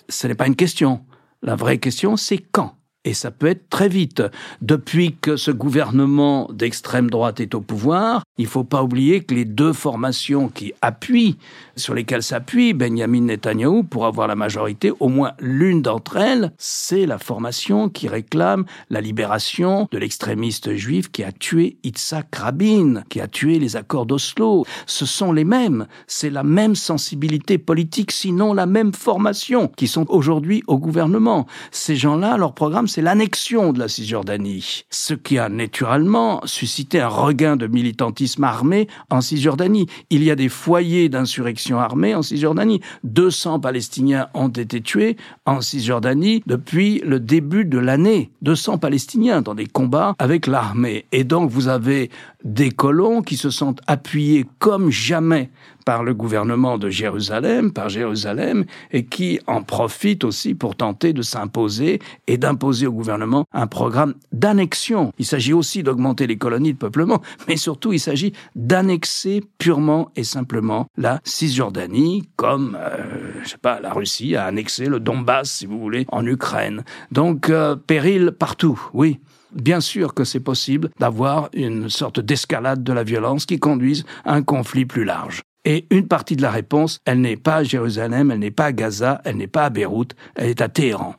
Ce 0.10 0.28
n'est 0.28 0.36
pas 0.36 0.48
une 0.48 0.56
question. 0.56 1.02
La 1.42 1.56
vraie 1.56 1.78
question, 1.78 2.18
c'est 2.18 2.40
quand 2.40 2.77
et 3.08 3.14
ça 3.14 3.32
peut 3.32 3.48
être 3.48 3.70
très 3.70 3.88
vite. 3.88 4.22
Depuis 4.62 5.16
que 5.16 5.38
ce 5.38 5.50
gouvernement 5.50 6.50
d'extrême 6.52 7.10
droite 7.10 7.40
est 7.40 7.56
au 7.56 7.62
pouvoir, 7.62 8.24
il 8.38 8.44
ne 8.44 8.50
faut 8.50 8.66
pas 8.66 8.84
oublier 8.84 9.24
que 9.24 9.34
les 9.34 9.46
deux 9.46 9.72
formations 9.72 10.50
qui 10.50 10.74
appuient, 10.82 11.38
sur 11.78 11.94
lesquelles 11.94 12.24
s'appuie 12.24 12.74
Benjamin 12.74 13.22
Netanyahu 13.22 13.84
pour 13.86 14.06
avoir 14.06 14.28
la 14.28 14.36
majorité, 14.36 14.92
au 15.00 15.08
moins 15.08 15.32
l'une 15.40 15.82
d'entre 15.82 16.18
elles, 16.18 16.52
c'est 16.58 17.06
la 17.06 17.18
formation 17.18 17.88
qui 17.88 18.10
réclame 18.10 18.66
la 18.90 19.00
libération 19.00 19.88
de 19.92 19.98
l'extrémiste 19.98 20.74
juif 20.74 21.10
qui 21.10 21.24
a 21.24 21.32
tué 21.32 21.78
Itzhak 21.84 22.36
Rabin, 22.36 23.04
qui 23.10 23.22
a 23.22 23.28
tué 23.28 23.60
les 23.60 23.78
accords 23.78 24.06
d'Oslo. 24.06 24.66
Ce 24.86 25.06
sont 25.06 25.32
les 25.32 25.46
mêmes, 25.46 25.88
c'est 26.08 26.30
la 26.30 26.44
même 26.44 26.76
sensibilité 26.76 27.58
politique, 27.58 28.12
sinon 28.12 28.54
la 28.54 28.66
même 28.66 28.94
formation, 28.94 29.70
qui 29.78 29.88
sont 29.88 30.06
aujourd'hui 30.10 30.64
au 30.68 30.78
gouvernement. 30.78 31.46
Ces 31.72 31.96
gens-là, 31.96 32.36
leur 32.38 32.54
programme, 32.54 32.88
c'est 32.98 33.04
l'annexion 33.04 33.74
de 33.74 33.80
la 33.80 33.90
Cisjordanie, 33.90 34.86
ce 34.90 35.14
qui 35.14 35.38
a 35.38 35.50
naturellement 35.50 36.42
suscité 36.46 37.00
un 37.00 37.08
regain 37.08 37.56
de 37.56 37.68
militantisme 37.68 38.44
armé 38.44 38.88
en 39.12 39.22
Cisjordanie. 39.22 39.86
Il 40.10 40.24
y 40.24 40.32
a 40.32 40.36
des 40.36 40.50
foyers 40.50 41.08
d'insurrection 41.08 41.78
armée 41.78 42.16
en 42.16 42.24
Cisjordanie. 42.24 42.82
200 43.04 43.60
Palestiniens 43.60 44.30
ont 44.34 44.48
été 44.48 44.82
tués 44.82 45.16
en 45.46 45.62
Cisjordanie 45.62 46.42
depuis 46.48 47.04
le 47.06 47.20
début 47.20 47.66
de 47.66 47.78
l'année. 47.78 48.32
200 48.42 48.80
Palestiniens 48.80 49.44
dans 49.44 49.54
des 49.54 49.68
combats 49.68 50.16
avec 50.18 50.48
l'armée. 50.48 51.06
Et 51.12 51.24
donc 51.24 51.52
vous 51.52 51.68
avez 51.68 52.10
des 52.44 52.72
colons 52.72 53.22
qui 53.22 53.38
se 53.38 53.52
sentent 53.52 53.82
appuyés 53.86 54.48
comme 54.58 54.90
jamais 54.90 55.52
par 55.88 56.04
le 56.04 56.14
gouvernement 56.14 56.78
de 56.78 56.90
Jérusalem, 56.90 57.72
par 57.72 57.88
Jérusalem, 57.88 58.66
et 58.92 59.06
qui 59.06 59.40
en 59.48 59.64
profitent 59.64 60.26
aussi 60.26 60.54
pour 60.54 60.76
tenter 60.76 61.14
de 61.14 61.22
s'imposer 61.22 62.00
et 62.28 62.38
d'imposer 62.38 62.87
gouvernement 62.90 63.46
un 63.54 63.68
programme 63.68 64.14
d'annexion. 64.32 65.12
Il 65.18 65.26
s'agit 65.26 65.54
aussi 65.54 65.84
d'augmenter 65.84 66.28
les 66.28 66.38
colonies 66.38 66.74
de 66.74 66.78
peuplement, 66.78 67.22
mais 67.48 67.58
surtout 67.58 67.94
il 67.94 68.00
s'agit 68.00 68.34
d'annexer 68.56 69.44
purement 69.58 70.12
et 70.16 70.24
simplement 70.24 70.88
la 70.98 71.20
Cisjordanie, 71.24 72.28
comme, 72.36 72.78
euh, 72.80 72.98
je 73.44 73.50
sais 73.50 73.58
pas, 73.58 73.80
la 73.80 73.94
Russie 73.94 74.36
a 74.36 74.46
annexé 74.46 74.86
le 74.86 75.00
Donbass, 75.00 75.52
si 75.52 75.66
vous 75.66 75.80
voulez, 75.80 76.06
en 76.10 76.26
Ukraine. 76.26 76.84
Donc, 77.12 77.50
euh, 77.50 77.76
péril 77.76 78.32
partout, 78.32 78.80
oui. 78.94 79.20
Bien 79.54 79.80
sûr 79.80 80.14
que 80.14 80.24
c'est 80.24 80.42
possible 80.42 80.90
d'avoir 81.00 81.50
une 81.54 81.90
sorte 81.90 82.20
d'escalade 82.20 82.84
de 82.84 82.94
la 82.94 83.04
violence 83.04 83.46
qui 83.46 83.60
conduise 83.60 84.04
à 84.26 84.34
un 84.34 84.44
conflit 84.44 84.86
plus 84.86 85.06
large. 85.06 85.42
Et 85.66 85.86
une 85.90 86.08
partie 86.08 86.38
de 86.38 86.42
la 86.42 86.52
réponse, 86.52 87.00
elle 87.06 87.20
n'est 87.20 87.36
pas 87.36 87.58
à 87.58 87.64
Jérusalem, 87.64 88.32
elle 88.32 88.40
n'est 88.40 88.52
pas 88.52 88.66
à 88.66 88.72
Gaza, 88.72 89.22
elle 89.26 89.36
n'est 89.36 89.48
pas 89.48 89.66
à 89.66 89.70
Beyrouth, 89.70 90.16
elle 90.36 90.48
est 90.48 90.62
à 90.62 90.70
Téhéran. 90.70 91.16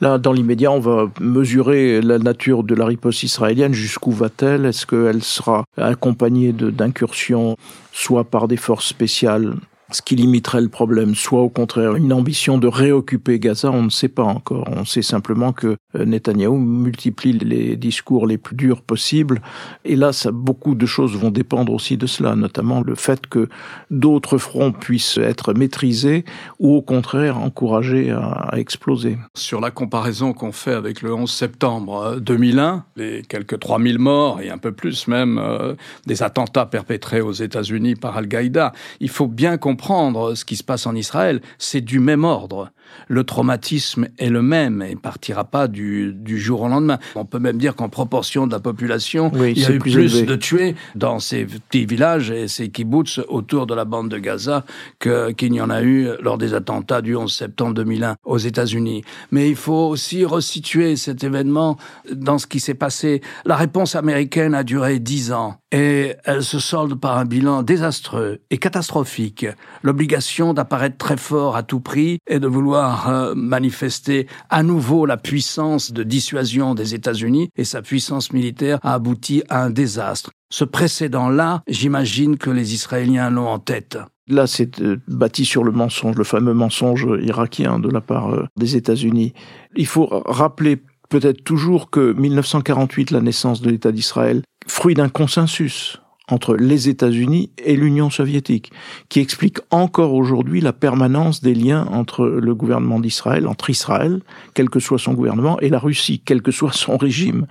Là, 0.00 0.16
dans 0.16 0.32
l'immédiat, 0.32 0.72
on 0.72 0.80
va 0.80 1.10
mesurer 1.20 2.00
la 2.00 2.18
nature 2.18 2.64
de 2.64 2.74
la 2.74 2.86
riposte 2.86 3.22
israélienne. 3.22 3.74
Jusqu'où 3.74 4.12
va-t-elle? 4.12 4.64
Est-ce 4.64 4.86
qu'elle 4.86 5.22
sera 5.22 5.64
accompagnée 5.76 6.52
d'incursions, 6.52 7.56
soit 7.92 8.24
par 8.24 8.48
des 8.48 8.56
forces 8.56 8.86
spéciales 8.86 9.54
ce 9.92 10.02
qui 10.02 10.16
limiterait 10.16 10.60
le 10.60 10.68
problème, 10.68 11.14
soit 11.14 11.40
au 11.40 11.48
contraire 11.48 11.94
une 11.96 12.12
ambition 12.12 12.58
de 12.58 12.68
réoccuper 12.68 13.38
Gaza, 13.38 13.70
on 13.70 13.82
ne 13.82 13.90
sait 13.90 14.08
pas 14.08 14.22
encore. 14.22 14.68
On 14.68 14.84
sait 14.84 15.02
simplement 15.02 15.52
que 15.52 15.76
euh, 15.96 16.04
Netanyahou 16.04 16.58
multiplie 16.58 17.32
les 17.32 17.76
discours 17.76 18.26
les 18.26 18.38
plus 18.38 18.56
durs 18.56 18.82
possibles. 18.82 19.40
Et 19.84 19.96
là, 19.96 20.12
ça, 20.12 20.30
beaucoup 20.30 20.74
de 20.74 20.86
choses 20.86 21.16
vont 21.16 21.30
dépendre 21.30 21.72
aussi 21.72 21.96
de 21.96 22.06
cela, 22.06 22.36
notamment 22.36 22.82
le 22.82 22.94
fait 22.94 23.26
que 23.26 23.48
d'autres 23.90 24.38
fronts 24.38 24.72
puissent 24.72 25.18
être 25.18 25.54
maîtrisés 25.54 26.24
ou 26.58 26.76
au 26.76 26.82
contraire 26.82 27.38
encouragés 27.38 28.10
à, 28.10 28.50
exploser. 28.56 29.18
Sur 29.34 29.60
la 29.60 29.70
comparaison 29.70 30.32
qu'on 30.32 30.52
fait 30.52 30.74
avec 30.74 31.02
le 31.02 31.14
11 31.14 31.30
septembre 31.30 32.16
2001, 32.20 32.74
euh, 32.74 32.78
les 32.96 33.22
quelques 33.22 33.58
3000 33.58 33.98
morts 33.98 34.40
et 34.40 34.50
un 34.50 34.58
peu 34.58 34.72
plus 34.72 35.08
même 35.08 35.38
euh, 35.38 35.74
des 36.06 36.22
attentats 36.22 36.66
perpétrés 36.66 37.20
aux 37.20 37.32
États-Unis 37.32 37.94
par 37.94 38.16
Al-Qaïda, 38.16 38.72
il 39.00 39.08
faut 39.08 39.26
bien 39.26 39.56
comprendre 39.56 39.79
comprendre 39.80 40.34
ce 40.34 40.44
qui 40.44 40.56
se 40.56 40.62
passe 40.62 40.86
en 40.86 40.94
Israël, 40.94 41.40
c'est 41.56 41.80
du 41.80 42.00
même 42.00 42.24
ordre 42.24 42.70
le 43.08 43.24
traumatisme 43.24 44.08
est 44.18 44.28
le 44.28 44.42
même 44.42 44.82
et 44.82 44.96
partira 44.96 45.44
pas 45.44 45.68
du, 45.68 46.14
jour 46.26 46.62
au 46.62 46.68
lendemain. 46.68 46.98
On 47.14 47.24
peut 47.24 47.38
même 47.38 47.58
dire 47.58 47.74
qu'en 47.74 47.88
proportion 47.88 48.46
de 48.46 48.52
la 48.52 48.60
population, 48.60 49.30
il 49.34 49.58
y 49.58 49.64
a 49.64 49.72
eu 49.72 49.78
plus, 49.78 50.24
de 50.24 50.36
tués 50.36 50.74
dans 50.94 51.18
ces 51.18 51.44
petits 51.44 51.86
villages 51.86 52.30
et 52.30 52.48
ces 52.48 52.68
kibbutz 52.68 53.20
autour 53.28 53.66
de 53.66 53.74
la 53.74 53.84
bande 53.84 54.08
de 54.08 54.18
Gaza 54.18 54.64
qu'il 55.00 55.52
n'y 55.52 55.60
en 55.60 55.70
a 55.70 55.82
eu 55.82 56.08
lors 56.20 56.38
des 56.38 56.54
attentats 56.54 57.02
du 57.02 57.16
11 57.16 57.32
septembre 57.32 57.74
2001 57.74 58.16
aux 58.24 58.38
États-Unis. 58.38 59.02
Mais 59.30 59.48
il 59.48 59.56
faut 59.56 59.88
aussi 59.88 60.24
resituer 60.24 60.96
cet 60.96 61.24
événement 61.24 61.76
dans 62.12 62.38
ce 62.38 62.46
qui 62.46 62.60
s'est 62.60 62.74
passé. 62.74 63.20
La 63.44 63.56
réponse 63.56 63.94
américaine 63.94 64.54
a 64.54 64.62
duré 64.62 64.98
dix 64.98 65.32
ans 65.32 65.56
et 65.72 66.14
elle 66.24 66.42
se 66.42 66.58
solde 66.58 66.94
par 66.94 67.18
un 67.18 67.24
bilan 67.24 67.62
désastreux 67.62 68.40
et 68.50 68.58
catastrophique. 68.58 69.46
L'obligation 69.82 70.52
d'apparaître 70.52 70.96
très 70.96 71.16
fort 71.16 71.56
à 71.56 71.62
tout 71.62 71.80
prix 71.80 72.18
et 72.26 72.40
de 72.40 72.46
vouloir 72.46 72.79
euh, 72.80 73.34
manifester 73.34 74.26
à 74.48 74.62
nouveau 74.62 75.06
la 75.06 75.16
puissance 75.16 75.92
de 75.92 76.02
dissuasion 76.02 76.74
des 76.74 76.94
États-Unis 76.94 77.50
et 77.56 77.64
sa 77.64 77.82
puissance 77.82 78.32
militaire 78.32 78.78
a 78.82 78.94
abouti 78.94 79.42
à 79.48 79.62
un 79.62 79.70
désastre. 79.70 80.30
Ce 80.52 80.64
précédent-là, 80.64 81.62
j'imagine 81.68 82.36
que 82.36 82.50
les 82.50 82.74
Israéliens 82.74 83.30
l'ont 83.30 83.48
en 83.48 83.58
tête. 83.58 83.98
Là, 84.28 84.46
c'est 84.46 84.80
euh, 84.80 84.96
bâti 85.08 85.44
sur 85.44 85.64
le 85.64 85.72
mensonge, 85.72 86.16
le 86.16 86.24
fameux 86.24 86.54
mensonge 86.54 87.06
irakien 87.22 87.78
de 87.78 87.88
la 87.88 88.00
part 88.00 88.32
euh, 88.32 88.46
des 88.56 88.76
États-Unis. 88.76 89.32
Il 89.76 89.86
faut 89.86 90.06
rappeler 90.06 90.82
peut-être 91.08 91.44
toujours 91.44 91.90
que 91.90 92.12
1948, 92.12 93.10
la 93.10 93.20
naissance 93.20 93.60
de 93.60 93.70
l'État 93.70 93.92
d'Israël, 93.92 94.42
fruit 94.66 94.94
d'un 94.94 95.08
consensus 95.08 96.00
entre 96.30 96.56
les 96.56 96.88
États-Unis 96.88 97.50
et 97.64 97.76
l'Union 97.76 98.10
soviétique, 98.10 98.72
qui 99.08 99.20
explique 99.20 99.58
encore 99.70 100.14
aujourd'hui 100.14 100.60
la 100.60 100.72
permanence 100.72 101.40
des 101.40 101.54
liens 101.54 101.86
entre 101.90 102.26
le 102.26 102.54
gouvernement 102.54 103.00
d'Israël, 103.00 103.46
entre 103.46 103.70
Israël, 103.70 104.20
quel 104.54 104.70
que 104.70 104.80
soit 104.80 104.98
son 104.98 105.14
gouvernement, 105.14 105.58
et 105.60 105.68
la 105.68 105.78
Russie, 105.78 106.22
quel 106.24 106.42
que 106.42 106.50
soit 106.50 106.72
son 106.72 106.96
régime. 106.96 107.46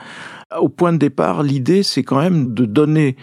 Au 0.59 0.69
point 0.69 0.93
de 0.93 0.97
départ, 0.97 1.43
l'idée, 1.43 1.83
c'est 1.83 2.03
quand 2.03 2.19
même 2.19 2.53
de 2.53 2.65
donner 2.65 3.15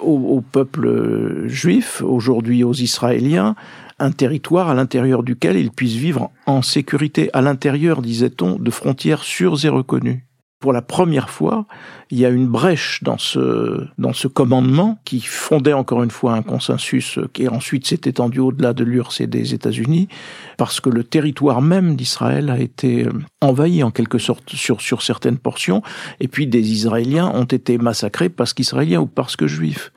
au, 0.00 0.40
peuple 0.40 1.48
juif, 1.48 2.02
aujourd'hui 2.02 2.62
aux 2.62 2.74
Israéliens, 2.74 3.56
un 3.98 4.12
territoire 4.12 4.68
à 4.68 4.74
l'intérieur 4.74 5.22
duquel 5.24 5.56
ils 5.56 5.72
puissent 5.72 5.96
vivre 5.96 6.30
en 6.46 6.62
sécurité, 6.62 7.30
à 7.32 7.40
l'intérieur, 7.40 8.00
disait-on, 8.00 8.56
de 8.56 8.70
frontières 8.70 9.24
sûres 9.24 9.64
et 9.64 9.68
reconnues. 9.68 10.27
Pour 10.60 10.72
la 10.72 10.82
première 10.82 11.30
fois, 11.30 11.66
il 12.10 12.18
y 12.18 12.26
a 12.26 12.30
une 12.30 12.48
brèche 12.48 13.00
dans 13.04 13.16
ce, 13.16 13.86
dans 13.96 14.12
ce 14.12 14.26
commandement 14.26 14.98
qui 15.04 15.20
fondait 15.20 15.72
encore 15.72 16.02
une 16.02 16.10
fois 16.10 16.32
un 16.32 16.42
consensus 16.42 17.20
qui 17.32 17.46
ensuite 17.46 17.86
s'est 17.86 18.00
étendu 18.06 18.40
au-delà 18.40 18.72
de 18.72 18.82
l'URSS 18.82 19.20
et 19.20 19.26
des 19.28 19.54
États-Unis, 19.54 20.08
parce 20.56 20.80
que 20.80 20.90
le 20.90 21.04
territoire 21.04 21.62
même 21.62 21.94
d'Israël 21.94 22.50
a 22.50 22.58
été 22.58 23.06
euh, 23.06 23.12
envahi 23.40 23.84
en 23.84 23.92
quelque 23.92 24.18
sorte 24.18 24.50
sur, 24.56 24.80
sur 24.80 25.02
certaines 25.02 25.38
portions, 25.38 25.80
et 26.18 26.26
puis 26.26 26.48
des 26.48 26.72
Israéliens 26.72 27.30
ont 27.32 27.44
été 27.44 27.78
massacrés 27.78 28.28
parce 28.28 28.52
qu'Israéliens 28.52 29.00
ou 29.00 29.06
parce 29.06 29.36
que 29.36 29.46
juifs. 29.46 29.92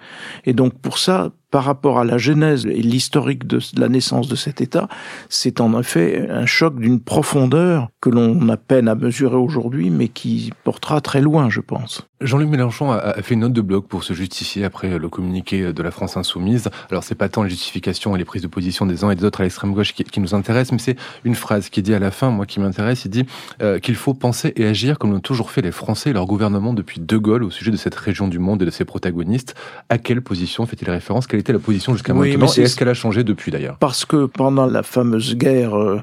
Et 0.45 0.53
donc 0.53 0.77
pour 0.79 0.99
ça, 0.99 1.31
par 1.51 1.65
rapport 1.65 1.99
à 1.99 2.05
la 2.05 2.17
genèse 2.17 2.65
et 2.65 2.81
l'historique 2.81 3.45
de 3.45 3.59
la 3.77 3.89
naissance 3.89 4.27
de 4.27 4.35
cet 4.35 4.61
État, 4.61 4.87
c'est 5.29 5.61
en 5.61 5.79
effet 5.79 6.27
un 6.29 6.45
choc 6.45 6.79
d'une 6.79 6.99
profondeur 6.99 7.89
que 7.99 8.09
l'on 8.09 8.49
a 8.49 8.57
peine 8.57 8.87
à 8.87 8.95
mesurer 8.95 9.35
aujourd'hui, 9.35 9.89
mais 9.89 10.07
qui 10.07 10.51
portera 10.63 11.01
très 11.01 11.21
loin, 11.21 11.49
je 11.49 11.59
pense. 11.59 12.07
Jean-Luc 12.21 12.49
Mélenchon 12.49 12.91
a 12.91 13.19
fait 13.23 13.33
une 13.33 13.39
note 13.39 13.53
de 13.53 13.61
blog 13.61 13.85
pour 13.87 14.03
se 14.03 14.13
justifier 14.13 14.63
après 14.63 14.99
le 14.99 15.09
communiqué 15.09 15.73
de 15.73 15.83
la 15.83 15.89
France 15.89 16.17
insoumise. 16.17 16.69
Alors 16.91 17.03
c'est 17.03 17.15
pas 17.15 17.29
tant 17.29 17.41
les 17.41 17.49
justifications 17.49 18.15
et 18.15 18.19
les 18.19 18.25
prises 18.25 18.43
de 18.43 18.47
position 18.47 18.85
des 18.85 19.03
uns 19.03 19.09
et 19.09 19.15
des 19.15 19.25
autres 19.25 19.41
à 19.41 19.43
l'extrême 19.43 19.73
gauche 19.73 19.93
qui, 19.93 20.19
nous 20.19 20.35
intéressent, 20.35 20.73
mais 20.73 20.77
c'est 20.77 20.97
une 21.23 21.33
phrase 21.33 21.69
qui 21.69 21.81
dit 21.81 21.95
à 21.95 21.99
la 21.99 22.11
fin, 22.11 22.29
moi 22.29 22.45
qui 22.45 22.59
m'intéresse, 22.59 23.05
il 23.05 23.09
dit 23.09 23.25
euh, 23.63 23.79
qu'il 23.79 23.95
faut 23.95 24.13
penser 24.13 24.53
et 24.55 24.67
agir 24.67 24.99
comme 24.99 25.11
l'ont 25.11 25.19
toujours 25.19 25.49
fait 25.49 25.63
les 25.63 25.71
Français 25.71 26.11
et 26.11 26.13
leur 26.13 26.27
gouvernement 26.27 26.75
depuis 26.75 27.01
De 27.01 27.17
Gaulle 27.17 27.43
au 27.43 27.49
sujet 27.49 27.71
de 27.71 27.77
cette 27.77 27.95
région 27.95 28.27
du 28.27 28.37
monde 28.37 28.61
et 28.61 28.65
de 28.65 28.71
ses 28.71 28.85
protagonistes. 28.85 29.55
À 29.89 29.97
quelle 29.97 30.21
position 30.21 30.67
fait-il 30.67 30.91
référence? 30.91 31.25
Était 31.41 31.53
la 31.53 31.59
position 31.59 31.93
jusqu'à 31.93 32.13
maintenant 32.13 32.47
et 32.47 32.61
est-ce 32.61 32.75
qu'elle 32.75 32.89
a 32.89 32.93
changé 32.93 33.23
depuis 33.23 33.51
d'ailleurs 33.51 33.77
Parce 33.77 34.05
que 34.05 34.25
pendant 34.25 34.65
la 34.65 34.83
fameuse 34.83 35.35
guerre 35.35 35.77
euh, 35.77 36.01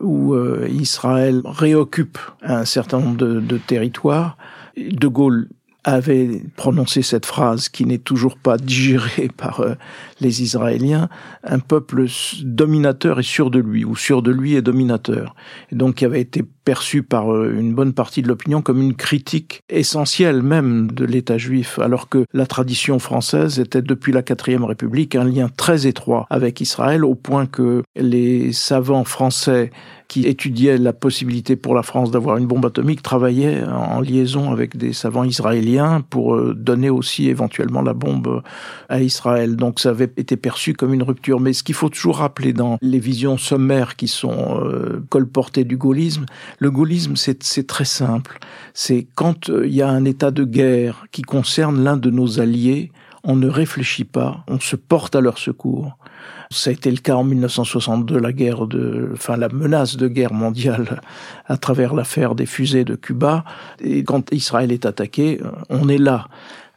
où 0.00 0.34
euh, 0.34 0.68
Israël 0.70 1.42
réoccupe 1.44 2.18
un 2.42 2.64
certain 2.64 3.00
nombre 3.00 3.16
de 3.16 3.58
territoires, 3.58 4.36
de 4.76 5.08
Gaulle 5.08 5.48
avait 5.84 6.42
prononcé 6.56 7.02
cette 7.02 7.26
phrase 7.26 7.68
qui 7.68 7.86
n'est 7.86 7.98
toujours 7.98 8.36
pas 8.36 8.56
digérée 8.56 9.30
par 9.36 9.60
euh, 9.60 9.74
les 10.20 10.42
Israéliens, 10.42 11.08
un 11.44 11.58
peuple 11.58 12.06
dominateur 12.42 13.20
et 13.20 13.24
sûr 13.24 13.50
de 13.50 13.58
lui, 13.58 13.84
ou 13.84 13.96
sûr 13.96 14.22
de 14.22 14.30
lui 14.30 14.54
et 14.54 14.62
dominateur, 14.62 15.34
et 15.72 15.74
donc 15.74 15.96
qui 15.96 16.04
avait 16.04 16.20
été 16.20 16.44
perçu 16.64 17.02
par 17.02 17.32
euh, 17.32 17.54
une 17.58 17.74
bonne 17.74 17.92
partie 17.92 18.22
de 18.22 18.28
l'opinion 18.28 18.62
comme 18.62 18.82
une 18.82 18.94
critique 18.94 19.62
essentielle 19.68 20.42
même 20.42 20.90
de 20.90 21.04
l'État 21.04 21.38
juif, 21.38 21.78
alors 21.78 22.08
que 22.08 22.24
la 22.32 22.46
tradition 22.46 22.98
française 22.98 23.58
était 23.58 23.82
depuis 23.82 24.12
la 24.12 24.22
quatrième 24.22 24.64
République 24.64 25.14
un 25.14 25.24
lien 25.24 25.48
très 25.48 25.86
étroit 25.86 26.26
avec 26.30 26.60
Israël, 26.60 27.04
au 27.04 27.14
point 27.14 27.46
que 27.46 27.82
les 27.96 28.52
savants 28.52 29.04
français 29.04 29.70
qui 30.10 30.26
étudiaient 30.26 30.76
la 30.76 30.92
possibilité 30.92 31.54
pour 31.54 31.72
la 31.72 31.84
France 31.84 32.10
d'avoir 32.10 32.36
une 32.36 32.48
bombe 32.48 32.66
atomique 32.66 33.00
travaillaient 33.00 33.62
en 33.62 34.00
liaison 34.00 34.50
avec 34.50 34.76
des 34.76 34.92
savants 34.92 35.22
israéliens 35.22 36.00
pour 36.10 36.34
euh, 36.34 36.52
donner 36.52 36.90
aussi 36.90 37.28
éventuellement 37.28 37.80
la 37.80 37.94
bombe 37.94 38.42
à 38.88 39.00
Israël. 39.00 39.54
Donc 39.54 39.78
ça 39.78 39.90
avait 39.90 40.10
été 40.16 40.36
perçu 40.36 40.74
comme 40.74 40.92
une 40.92 41.04
rupture. 41.04 41.38
Mais 41.38 41.52
ce 41.52 41.62
qu'il 41.62 41.76
faut 41.76 41.88
toujours 41.88 42.16
rappeler 42.16 42.52
dans 42.52 42.76
les 42.82 42.98
visions 42.98 43.38
sommaires 43.38 43.94
qui 43.94 44.08
sont 44.08 44.60
euh, 44.64 45.00
colportées 45.10 45.62
du 45.62 45.76
gaullisme, 45.76 46.26
le 46.58 46.72
gaullisme 46.72 47.14
c'est 47.14 47.66
très 47.68 47.84
simple. 47.84 48.40
C'est 48.74 49.06
quand 49.14 49.48
euh, 49.48 49.64
il 49.64 49.74
y 49.76 49.80
a 49.80 49.88
un 49.88 50.04
état 50.04 50.32
de 50.32 50.42
guerre 50.42 51.04
qui 51.12 51.22
concerne 51.22 51.84
l'un 51.84 51.96
de 51.96 52.10
nos 52.10 52.40
alliés, 52.40 52.90
on 53.22 53.36
ne 53.36 53.48
réfléchit 53.48 54.02
pas, 54.02 54.44
on 54.48 54.58
se 54.58 54.74
porte 54.74 55.14
à 55.14 55.20
leur 55.20 55.38
secours. 55.38 55.96
Ça 56.52 56.70
a 56.70 56.72
été 56.72 56.90
le 56.90 56.96
cas 56.96 57.14
en 57.14 57.22
1962, 57.22 58.18
la 58.18 58.32
guerre 58.32 58.66
de, 58.66 59.10
enfin 59.12 59.36
la 59.36 59.48
menace 59.48 59.96
de 59.96 60.08
guerre 60.08 60.32
mondiale 60.32 61.00
à 61.46 61.56
travers 61.56 61.94
l'affaire 61.94 62.34
des 62.34 62.46
fusées 62.46 62.84
de 62.84 62.96
Cuba. 62.96 63.44
Et 63.80 64.02
quand 64.02 64.32
Israël 64.32 64.72
est 64.72 64.84
attaqué, 64.84 65.40
on 65.68 65.88
est 65.88 65.98
là. 65.98 66.26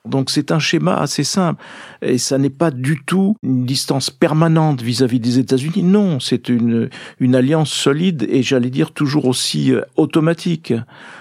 Donc 0.07 0.29
c'est 0.31 0.51
un 0.51 0.59
schéma 0.59 0.97
assez 0.97 1.23
simple 1.23 1.63
et 2.01 2.17
ça 2.17 2.37
n'est 2.37 2.49
pas 2.49 2.71
du 2.71 3.01
tout 3.05 3.37
une 3.41 3.65
distance 3.65 4.09
permanente 4.09 4.81
vis-à-vis 4.81 5.21
des 5.21 5.39
États-Unis. 5.39 5.81
Non, 5.81 6.19
c'est 6.19 6.49
une 6.49 6.89
une 7.19 7.35
alliance 7.35 7.71
solide 7.71 8.27
et 8.29 8.43
j'allais 8.43 8.69
dire 8.69 8.91
toujours 8.91 9.25
aussi 9.25 9.71
euh, 9.71 9.81
automatique. 9.95 10.73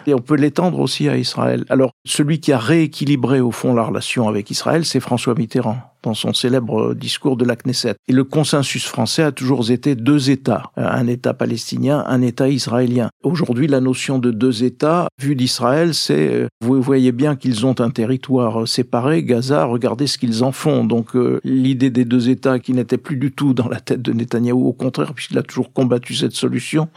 Et 0.08 0.14
on 0.14 0.18
peut 0.18 0.34
l'étendre 0.34 0.80
aussi 0.80 1.08
à 1.08 1.16
Israël. 1.16 1.64
Alors 1.68 1.92
celui 2.04 2.40
qui 2.40 2.52
a 2.52 2.58
rééquilibré 2.58 3.40
au 3.40 3.52
fond 3.52 3.72
la 3.72 3.84
relation 3.84 4.28
avec 4.28 4.50
Israël, 4.50 4.84
c'est 4.84 5.00
François 5.00 5.34
Mitterrand 5.36 5.91
dans 6.02 6.14
son 6.14 6.32
célèbre 6.32 6.94
discours 6.94 7.36
de 7.36 7.44
la 7.44 7.56
Knesset. 7.56 7.94
Et 8.08 8.12
le 8.12 8.24
consensus 8.24 8.86
français 8.86 9.22
a 9.22 9.32
toujours 9.32 9.70
été 9.70 9.94
deux 9.94 10.30
États, 10.30 10.70
un 10.76 11.06
État 11.06 11.34
palestinien, 11.34 12.04
un 12.06 12.22
État 12.22 12.48
israélien. 12.48 13.10
Aujourd'hui, 13.22 13.66
la 13.66 13.80
notion 13.80 14.18
de 14.18 14.30
deux 14.30 14.64
États, 14.64 15.08
vue 15.20 15.36
d'Israël, 15.36 15.94
c'est, 15.94 16.48
vous 16.60 16.82
voyez 16.82 17.12
bien 17.12 17.36
qu'ils 17.36 17.66
ont 17.66 17.80
un 17.80 17.90
territoire 17.90 18.66
séparé, 18.66 19.22
Gaza, 19.22 19.64
regardez 19.64 20.06
ce 20.06 20.18
qu'ils 20.18 20.44
en 20.44 20.52
font. 20.52 20.84
Donc 20.84 21.14
euh, 21.16 21.40
l'idée 21.44 21.90
des 21.90 22.04
deux 22.04 22.28
États 22.28 22.58
qui 22.58 22.72
n'était 22.72 22.98
plus 22.98 23.16
du 23.16 23.32
tout 23.32 23.54
dans 23.54 23.68
la 23.68 23.80
tête 23.80 24.02
de 24.02 24.12
Netanyahou, 24.12 24.66
au 24.66 24.72
contraire, 24.72 25.14
puisqu'il 25.14 25.38
a 25.38 25.42
toujours 25.42 25.72
combattu 25.72 26.14
cette 26.14 26.32
solution, 26.32 26.88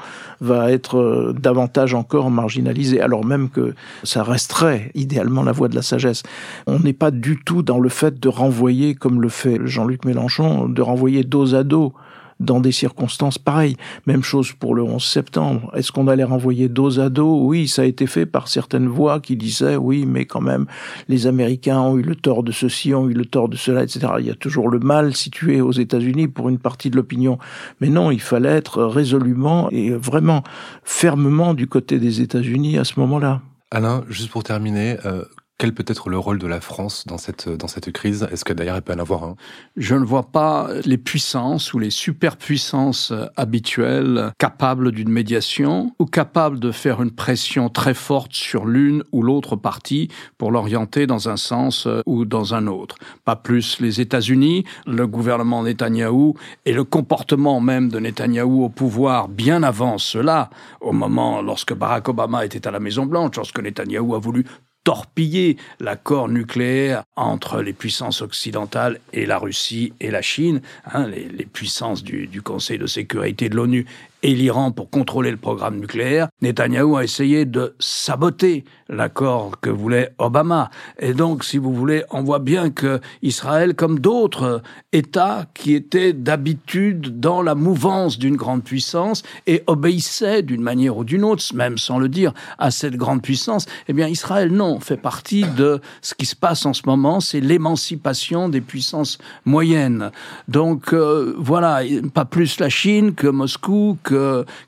va 0.42 0.72
être 0.72 0.98
euh, 0.98 1.34
davantage 1.34 1.94
encore 1.94 2.32
marginalisée, 2.32 3.02
alors 3.02 3.26
même 3.26 3.50
que 3.50 3.74
ça 4.04 4.24
resterait 4.24 4.92
idéalement 4.96 5.44
la 5.44 5.52
voie 5.52 5.68
de 5.68 5.76
la 5.76 5.82
sagesse. 5.82 6.24
On 6.68 6.80
n'est 6.80 6.94
pas 6.94 7.12
du 7.12 7.40
tout 7.44 7.62
dans 7.62 7.80
le 7.80 7.90
fait 7.90 8.20
de 8.20 8.30
renvoyer, 8.30 8.95
comme 8.96 9.22
le 9.22 9.30
fait 9.30 9.60
Jean-Luc 9.66 10.06
Mélenchon, 10.06 10.68
de 10.68 10.82
renvoyer 10.82 11.24
dos 11.24 11.56
à 11.56 11.64
dos 11.64 11.94
dans 12.40 12.60
des 12.60 12.72
circonstances 12.72 13.38
pareilles. 13.38 13.78
Même 14.06 14.24
chose 14.24 14.52
pour 14.52 14.76
le 14.76 14.84
11 14.84 15.04
septembre. 15.04 15.72
Est-ce 15.76 15.92
qu'on 15.92 16.08
allait 16.08 16.24
renvoyer 16.24 16.70
dos 16.70 17.00
à 17.00 17.10
dos? 17.10 17.46
Oui, 17.46 17.68
ça 17.68 17.84
a 17.84 17.86
été 17.86 18.08
fait 18.08 18.26
par 18.26 18.48
certaines 18.48 18.88
voix 18.88 19.20
qui 19.20 19.36
disaient 19.36 19.76
oui, 19.76 20.06
mais 20.06 20.26
quand 20.26 20.42
même, 20.42 20.66
les 21.08 21.28
Américains 21.28 21.80
ont 21.80 21.98
eu 21.98 22.02
le 22.02 22.16
tort 22.16 22.44
de 22.44 22.52
ceci, 22.52 22.94
ont 22.94 23.10
eu 23.10 23.14
le 23.14 23.26
tort 23.26 23.50
de 23.50 23.56
cela, 23.56 23.84
etc. 23.84 24.08
Il 24.20 24.26
y 24.26 24.32
a 24.32 24.36
toujours 24.36 24.70
le 24.70 24.80
mal 24.80 25.16
situé 25.16 25.62
aux 25.62 25.72
États-Unis 25.72 26.28
pour 26.28 26.50
une 26.50 26.60
partie 26.60 26.90
de 26.90 26.96
l'opinion. 26.96 27.38
Mais 27.82 27.90
non, 27.90 28.12
il 28.12 28.22
fallait 28.22 28.50
être 28.50 28.84
résolument 28.84 29.70
et 29.72 29.92
vraiment 29.92 30.44
fermement 30.84 31.54
du 31.54 31.68
côté 31.68 32.00
des 32.00 32.22
États-Unis 32.22 32.78
à 32.78 32.84
ce 32.84 33.00
moment-là. 33.00 33.42
Alain, 33.72 34.04
juste 34.10 34.30
pour 34.30 34.44
terminer, 34.44 34.98
euh, 35.06 35.24
quel 35.58 35.74
peut 35.74 35.86
être 35.88 36.10
le 36.10 36.18
rôle 36.18 36.38
de 36.38 36.48
la 36.48 36.60
France 36.60 37.06
dans 37.08 37.18
cette, 37.18 37.48
dans 37.48 37.68
cette 37.68 37.92
crise? 37.92 38.28
Est-ce 38.30 38.44
que 38.44 38.52
d'ailleurs 38.52 38.76
elle 38.76 38.82
peut 38.82 38.94
en 38.94 39.00
avoir 39.00 39.24
un? 39.24 39.36
Je 39.78 39.96
ne 39.96 40.04
vois 40.04 40.32
pas 40.32 40.70
les 40.84 40.98
puissances 40.98 41.74
ou 41.74 41.80
les 41.80 41.90
superpuissances 41.90 43.14
habituelles 43.38 44.32
capables 44.38 44.92
d'une 44.92 45.10
médiation 45.10 45.96
ou 45.98 46.06
capables 46.06 46.60
de 46.60 46.72
faire 46.72 47.02
une 47.02 47.12
pression 47.12 47.70
très 47.70 47.94
forte 47.94 48.34
sur 48.34 48.66
l'une 48.66 49.04
ou 49.14 49.22
l'autre 49.22 49.56
partie 49.56 50.10
pour 50.38 50.52
l'orienter 50.52 51.08
dans 51.08 51.30
un 51.30 51.38
sens 51.38 51.88
ou 52.06 52.26
dans 52.26 52.54
un 52.54 52.68
autre. 52.68 52.98
Pas 53.24 53.38
plus 53.38 53.80
les 53.80 54.02
États-Unis, 54.02 54.66
le 54.86 55.08
gouvernement 55.08 55.64
Netanyahou 55.64 56.36
et 56.66 56.74
le 56.74 56.84
comportement 56.84 57.62
même 57.62 57.88
de 57.90 58.00
Netanyahou 58.00 58.66
au 58.66 58.70
pouvoir 58.70 59.30
bien 59.30 59.64
avant 59.64 59.98
cela, 59.98 60.50
au 60.82 60.92
moment 60.92 61.42
lorsque 61.42 61.74
Barack 61.74 62.10
Obama 62.10 62.46
était 62.46 62.68
à 62.68 62.72
la 62.72 62.80
Maison 62.80 63.06
Blanche, 63.06 63.38
lorsque 63.38 63.60
Netanyahou 63.60 64.16
a 64.16 64.20
voulu 64.20 64.46
torpiller 64.86 65.58
l'accord 65.82 66.30
nucléaire 66.30 67.04
entre 67.18 67.62
les 67.62 67.74
puissances 67.74 68.22
occidentales 68.22 69.00
et 69.12 69.26
la 69.26 69.38
Russie 69.38 69.92
et 70.00 70.12
la 70.12 70.22
Chine, 70.22 70.62
hein, 70.94 71.08
les, 71.08 71.46
puissances 71.46 72.04
du, 72.04 72.28
du 72.28 72.42
Conseil 72.42 72.78
de 72.78 72.88
sécurité 72.88 73.50
de 73.50 73.56
l'ONU 73.56 73.86
et 74.26 74.34
l'Iran 74.34 74.72
pour 74.72 74.90
contrôler 74.90 75.30
le 75.30 75.38
programme 75.38 75.78
nucléaire, 75.78 76.30
Netanyahou 76.42 76.98
a 76.98 77.04
essayé 77.04 77.46
de 77.46 77.76
saboter 77.78 78.64
l'accord 78.90 79.60
que 79.62 79.70
voulait 79.70 80.14
Obama. 80.18 80.72
Et 80.98 81.14
donc, 81.14 81.44
si 81.44 81.60
vous 81.60 81.72
voulez, 81.72 82.04
on 82.10 82.24
voit 82.24 82.40
bien 82.40 82.72
que 82.72 83.02
Israël, 83.22 83.76
comme 83.76 84.00
d'autres 84.00 84.64
États 84.94 85.46
qui 85.54 85.76
étaient 85.76 86.12
d'habitude 86.12 87.20
dans 87.20 87.44
la 87.44 87.54
mouvance 87.54 88.18
d'une 88.18 88.36
grande 88.36 88.64
puissance 88.64 89.22
et 89.46 89.64
obéissaient 89.68 90.42
d'une 90.42 90.62
manière 90.62 90.98
ou 90.98 91.04
d'une 91.04 91.24
autre, 91.24 91.44
même 91.54 91.78
sans 91.78 92.00
le 92.00 92.10
dire, 92.10 92.34
à 92.58 92.72
cette 92.72 92.96
grande 92.96 93.22
puissance, 93.22 93.68
eh 93.88 93.94
bien, 93.94 94.08
Israël, 94.08 94.52
non, 94.52 94.80
fait 94.80 94.98
partie 94.98 95.46
de 95.56 95.82
ce 96.02 96.16
qui 96.16 96.26
se 96.26 96.36
passe 96.36 96.66
en 96.66 96.74
ce 96.74 96.82
moment, 96.88 97.20
c'est 97.20 97.42
l'émancipation 97.42 98.50
des 98.50 98.62
puissances 98.62 99.20
moyennes. 99.46 100.10
Donc, 100.48 100.94
euh, 100.94 101.36
voilà, 101.38 101.82
pas 102.16 102.26
plus 102.26 102.60
la 102.60 102.70
Chine 102.70 103.14
que 103.14 103.28
Moscou, 103.28 104.00
que 104.02 104.15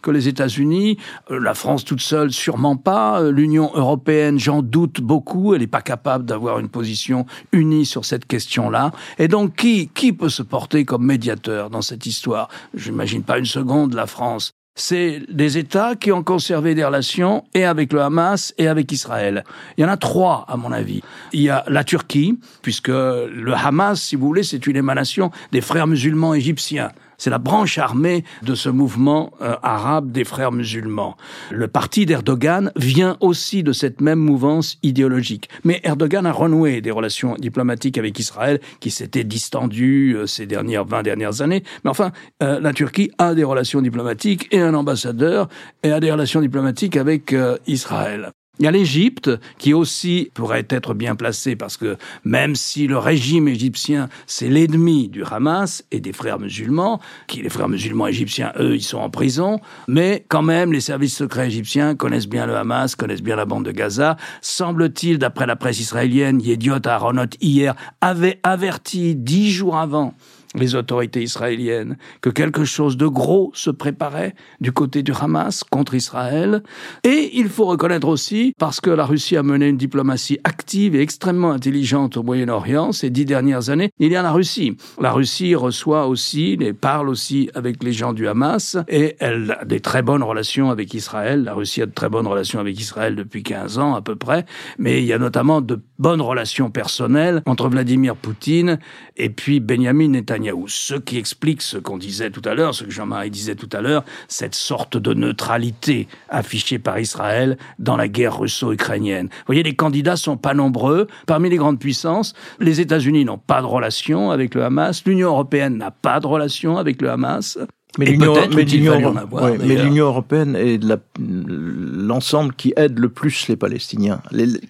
que, 0.02 0.12
les 0.12 0.28
États-Unis. 0.28 0.98
Euh, 1.32 1.40
la 1.40 1.54
France 1.54 1.84
toute 1.84 2.02
seule, 2.02 2.32
sûrement 2.32 2.78
pas. 2.78 3.22
Euh, 3.22 3.32
L'Union 3.32 3.72
européenne, 3.74 4.40
j'en 4.40 4.62
doute 4.62 5.02
beaucoup. 5.02 5.54
Elle 5.54 5.62
n'est 5.62 5.68
pas 5.68 5.82
capable 5.82 6.26
d'avoir 6.26 6.60
une 6.60 6.70
position 6.70 7.26
unie 7.52 7.86
sur 7.86 8.06
cette 8.06 8.26
question-là. 8.26 8.92
Et 9.20 9.28
donc, 9.28 9.56
qui, 9.56 9.90
qui 9.90 10.14
peut 10.14 10.30
se 10.30 10.44
porter 10.44 10.86
comme 10.86 11.06
médiateur 11.06 11.70
dans 11.70 11.82
cette 11.82 12.06
histoire? 12.06 12.48
Je 12.74 12.92
n'imagine 12.92 13.24
pas 13.24 13.38
une 13.38 13.46
seconde 13.46 13.94
la 13.94 14.08
France 14.08 14.52
c'est 14.78 15.22
des 15.28 15.58
États 15.58 15.96
qui 15.96 16.12
ont 16.12 16.24
conservé 16.24 16.76
des 16.76 16.86
relations 16.86 17.44
et 17.54 17.66
avec 17.66 17.92
le 17.92 18.02
Hamas 18.02 18.54
et 18.58 18.68
avec 18.68 18.92
Israël. 18.92 19.44
Il 19.76 19.82
y 19.82 19.86
en 19.86 19.90
a 19.90 19.98
trois, 19.98 20.46
à 20.48 20.56
mon 20.56 20.72
avis. 20.72 21.02
Il 21.34 21.42
y 21.42 21.50
a 21.50 21.64
la 21.68 21.84
Turquie, 21.84 22.40
puisque 22.62 22.90
le 22.90 23.54
Hamas, 23.54 24.00
si 24.00 24.16
vous 24.16 24.28
voulez, 24.28 24.44
c'est 24.44 24.68
une 24.68 24.76
émanation 24.76 25.32
des 25.52 25.62
frères 25.62 25.88
musulmans 25.88 26.36
égyptiens. 26.36 26.92
C'est 27.18 27.32
la 27.32 27.40
branche 27.40 27.80
armée 27.80 28.24
de 28.44 28.54
ce 28.54 28.70
mouvement 28.70 29.32
euh, 29.42 29.56
arabe 29.64 30.12
des 30.12 30.24
frères 30.24 30.52
musulmans. 30.52 31.18
Le 31.50 31.68
parti 31.68 32.06
d'Erdogan 32.06 32.72
vient 32.76 33.18
aussi 33.22 33.64
de 33.64 33.72
cette 33.72 34.02
même 34.02 34.20
mouvance 34.20 34.78
idéologique. 34.84 35.50
Mais 35.64 35.80
Erdogan 35.84 36.28
a 36.28 36.32
renoué 36.32 36.80
des 36.82 36.92
relations 36.92 37.36
diplomatiques 37.40 37.98
avec 37.98 38.20
Israël 38.20 38.60
qui 38.80 38.92
s'étaient 38.92 39.24
distendues 39.24 40.16
euh, 40.16 40.28
ces 40.28 40.46
dernières 40.46 40.86
20 40.86 41.02
dernières 41.02 41.42
années. 41.42 41.64
Mais 41.84 41.90
enfin, 41.90 42.12
euh, 42.44 42.60
la 42.60 42.72
Turquie 42.72 43.12
a 43.18 43.34
des 43.34 43.44
relations 43.44 43.82
diplomatiques 43.82 44.48
et 44.52 44.62
un 44.62 44.76
ambassadeur 44.76 45.50
et 45.82 45.92
a 45.92 46.00
des 46.00 46.12
relations 46.12 46.42
diplomatiques 46.42 46.98
avec 46.98 47.36
Israël. 47.66 48.32
Il 48.60 48.66
y 48.66 48.68
a 48.68 48.72
l'Égypte 48.72 49.30
qui 49.58 49.74
aussi 49.74 50.32
pourrait 50.34 50.66
être 50.70 50.94
bien 50.94 51.16
placée 51.16 51.56
parce 51.56 51.78
que 51.78 51.98
même 52.24 52.56
si 52.56 52.88
le 52.88 52.98
régime 52.98 53.48
égyptien 53.48 54.10
c'est 54.26 54.50
l'ennemi 54.50 55.10
du 55.10 55.24
Hamas 55.24 55.84
et 55.92 56.00
des 56.00 56.14
frères 56.14 56.40
musulmans, 56.40 57.00
qui 57.28 57.42
les 57.42 57.50
frères 57.50 57.70
musulmans 57.70 58.08
égyptiens 58.08 58.54
eux 58.60 58.76
ils 58.76 58.84
sont 58.84 58.98
en 58.98 59.10
prison, 59.10 59.60
mais 59.88 60.26
quand 60.28 60.42
même 60.42 60.74
les 60.74 60.82
services 60.82 61.16
secrets 61.16 61.48
égyptiens 61.48 61.96
connaissent 61.96 62.28
bien 62.28 62.46
le 62.46 62.56
Hamas, 62.56 62.96
connaissent 62.96 63.22
bien 63.22 63.36
la 63.36 63.46
bande 63.46 63.66
de 63.66 63.72
Gaza. 63.72 64.18
Semble-t-il, 64.42 65.20
d'après 65.20 65.46
la 65.46 65.56
presse 65.56 65.80
israélienne, 65.80 66.42
Yediot 66.42 66.86
Aronot 66.86 67.26
hier 67.42 67.76
avait 68.02 68.40
averti 68.44 69.16
dix 69.16 69.52
jours 69.52 69.78
avant 69.78 70.14
les 70.58 70.76
autorités 70.76 71.22
israéliennes 71.22 71.98
que 72.22 72.30
quelque 72.30 72.66
chose 72.66 72.98
de 72.98 73.08
gros 73.08 73.52
se 73.54 73.70
préparait 73.70 74.36
du 74.62 74.72
côté 74.72 75.04
du 75.04 75.14
Hamas 75.20 75.64
contre 75.64 75.94
Israël. 75.96 76.64
Et 77.04 77.32
il 77.34 77.50
faut 77.50 77.66
reconnaître 77.66 78.08
aussi, 78.08 78.54
parce 78.60 78.82
que 78.82 78.90
la 78.90 79.06
Russie 79.06 79.38
a 79.38 79.44
mené 79.44 79.68
une 79.68 79.78
diplomatie 79.78 80.40
active 80.44 80.96
et 80.96 81.02
extrêmement 81.02 81.52
intelligente 81.52 82.18
au 82.18 82.24
Moyen-Orient 82.24 82.92
ces 82.92 83.10
dix 83.10 83.26
dernières 83.26 83.70
années, 83.70 83.92
il 84.00 84.12
y 84.12 84.16
a 84.16 84.22
la 84.22 84.32
Russie. 84.32 84.78
La 85.00 85.12
Russie 85.12 85.56
reçoit 85.56 86.08
aussi, 86.08 86.58
et 86.60 86.74
parle 86.74 87.10
aussi 87.10 87.50
avec 87.54 87.84
les 87.84 87.94
gens 87.94 88.14
du 88.14 88.28
Hamas, 88.28 88.78
et 88.88 89.16
elle 89.20 89.58
a 89.60 89.66
des 89.66 89.80
très 89.80 90.02
bonnes 90.02 90.24
relations 90.24 90.70
avec 90.70 90.94
Israël. 90.94 91.44
La 91.44 91.54
Russie 91.54 91.82
a 91.82 91.86
de 91.86 91.92
très 91.92 92.10
bonnes 92.10 92.28
relations 92.28 92.60
avec 92.60 92.80
Israël 92.80 93.16
depuis 93.16 93.44
15 93.44 93.80
ans 93.80 93.96
à 93.96 94.02
peu 94.02 94.16
près, 94.16 94.46
mais 94.78 95.02
il 95.02 95.06
y 95.06 95.14
a 95.14 95.20
notamment 95.20 95.62
de 95.62 95.80
bonnes 96.00 96.22
relations 96.22 96.70
personnelles 96.70 97.42
entre 97.46 97.70
Vladimir 97.70 98.16
Poutine 98.16 98.80
et 99.16 99.30
puis 99.30 99.60
Benjamin 99.60 100.10
Netanyahu 100.10 100.47
ce 100.68 100.96
qui 100.96 101.18
explique 101.18 101.62
ce 101.62 101.78
qu'on 101.78 101.98
disait 101.98 102.32
tout 102.32 102.42
à 102.46 102.54
l'heure, 102.54 102.74
ce 102.74 102.84
que 102.84 102.92
Jean-Marie 102.92 103.32
disait 103.32 103.56
tout 103.56 103.70
à 103.74 103.82
l'heure, 103.82 104.04
cette 104.28 104.56
sorte 104.56 104.98
de 104.98 105.14
neutralité 105.14 106.08
affichée 106.30 106.80
par 106.80 107.00
Israël 107.00 107.58
dans 107.80 107.98
la 107.98 108.08
guerre 108.08 108.40
russo-ukrainienne. 108.40 109.28
Vous 109.28 109.46
voyez, 109.48 109.64
les 109.64 109.76
candidats 109.76 110.16
sont 110.16 110.38
pas 110.38 110.54
nombreux. 110.54 111.08
Parmi 111.26 111.50
les 111.50 111.58
grandes 111.58 111.80
puissances, 111.80 112.34
les 112.60 112.82
États-Unis 112.82 113.26
n'ont 113.26 113.38
pas 113.38 113.62
de 113.62 113.68
relation 113.68 114.32
avec 114.32 114.56
le 114.56 114.64
Hamas, 114.64 115.04
l'Union 115.06 115.30
européenne 115.30 115.78
n'a 115.78 115.92
pas 115.92 116.20
de 116.20 116.28
relation 116.28 116.78
avec 116.78 117.02
le 117.02 117.10
Hamas. 117.10 117.58
Mais 117.98 119.76
l'Union 119.76 120.06
européenne 120.06 120.56
est 120.56 120.80
l'ensemble 121.20 122.54
qui 122.54 122.74
aide 122.76 123.00
le 123.00 123.10
plus 123.10 123.48
les 123.48 123.56
Palestiniens, 123.56 124.22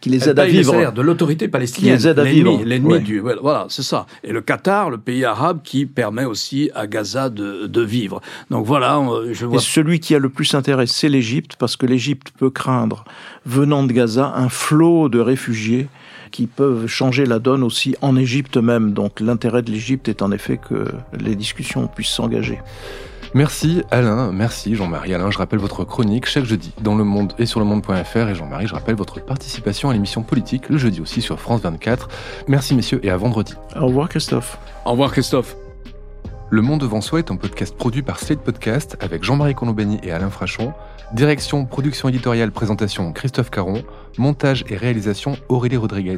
qui 0.02 0.10
les 0.10 0.30
aide 0.30 0.40
à 0.40 0.46
vivre. 0.46 0.92
de 0.92 1.02
l'autorité 1.02 1.48
palestinienne. 1.48 1.96
les 1.96 2.08
aide 2.08 2.20
à 2.20 2.24
vivre. 2.24 2.62
L'ennemi 2.64 3.00
du. 3.00 3.20
Voilà, 3.20 3.66
c'est 3.70 3.84
ça. 3.84 4.06
Et 4.24 4.32
le 4.32 4.42
Qatar, 4.42 4.90
le 4.90 4.98
pays 4.98 5.26
arabe 5.26 5.60
qui 5.64 5.86
permet 5.86 6.26
aussi 6.26 6.70
à 6.76 6.88
Gaza 6.88 7.30
de, 7.30 7.68
de 7.68 7.82
vivre. 7.82 8.22
Donc 8.50 8.66
voilà, 8.66 9.02
je 9.32 9.46
vois. 9.46 9.58
Et 9.58 9.62
celui 9.62 10.00
qui 10.00 10.16
a 10.16 10.20
le 10.20 10.30
plus 10.30 10.54
intérêt, 10.54 10.88
c'est 10.88 11.10
l'Égypte, 11.10 11.56
parce 11.58 11.76
que 11.76 11.86
l'Égypte 11.86 12.32
peut 12.38 12.50
craindre, 12.50 13.06
venant 13.46 13.84
de 13.84 13.94
Gaza, 13.94 14.34
un 14.36 14.50
flot 14.50 15.10
de 15.10 15.20
réfugiés 15.20 15.88
qui 16.32 16.48
peuvent 16.48 16.88
changer 16.88 17.26
la 17.26 17.40
donne 17.40 17.64
aussi 17.64 17.96
en 18.02 18.16
Égypte 18.16 18.58
même. 18.58 18.94
Donc 18.94 19.20
l'intérêt 19.20 19.62
de 19.62 19.72
l'Égypte 19.72 20.10
est 20.10 20.22
en 20.22 20.32
effet 20.32 20.58
que 20.58 20.86
les 21.20 21.36
discussions 21.36 21.88
puissent 21.88 22.10
s'engager. 22.10 22.60
Merci 23.38 23.84
Alain, 23.92 24.32
merci 24.32 24.74
Jean-Marie. 24.74 25.14
Alain, 25.14 25.30
je 25.30 25.38
rappelle 25.38 25.60
votre 25.60 25.84
chronique 25.84 26.26
chaque 26.26 26.46
jeudi 26.46 26.74
dans 26.82 26.96
Le 26.96 27.04
Monde 27.04 27.34
et 27.38 27.46
sur 27.46 27.60
le 27.60 27.68
monde.fr 27.68 28.30
et 28.30 28.34
Jean-Marie, 28.34 28.66
je 28.66 28.74
rappelle 28.74 28.96
votre 28.96 29.24
participation 29.24 29.92
à 29.92 29.94
l'émission 29.94 30.24
politique 30.24 30.70
le 30.70 30.80
jeudi 30.80 31.02
aussi 31.02 31.22
sur 31.22 31.40
France 31.40 31.62
24. 31.62 32.10
Merci 32.48 32.74
messieurs 32.74 33.00
et 33.04 33.12
à 33.12 33.18
vendredi. 33.18 33.54
Au 33.80 33.86
revoir 33.86 34.10
Christophe. 34.10 34.58
Au 34.86 34.94
revoir 34.94 35.12
Christophe. 35.12 35.56
Le 36.50 36.64
Monde 36.64 36.82
devant 36.82 37.00
soi 37.00 37.20
est 37.20 37.30
un 37.30 37.36
podcast 37.36 37.78
produit 37.78 38.02
par 38.02 38.18
Slate 38.18 38.40
Podcast 38.40 38.98
avec 39.02 39.24
Jean-Marie 39.24 39.54
Colombani 39.54 40.00
et 40.02 40.12
Alain 40.12 40.32
Frachon. 40.32 40.74
Direction, 41.14 41.66
production 41.66 42.10
éditoriale, 42.10 42.52
présentation 42.52 43.14
Christophe 43.14 43.52
Caron. 43.52 43.84
Montage 44.18 44.66
et 44.68 44.78
réalisation 44.78 45.38
Aurélie 45.48 45.78
Rodriguez. 45.78 46.18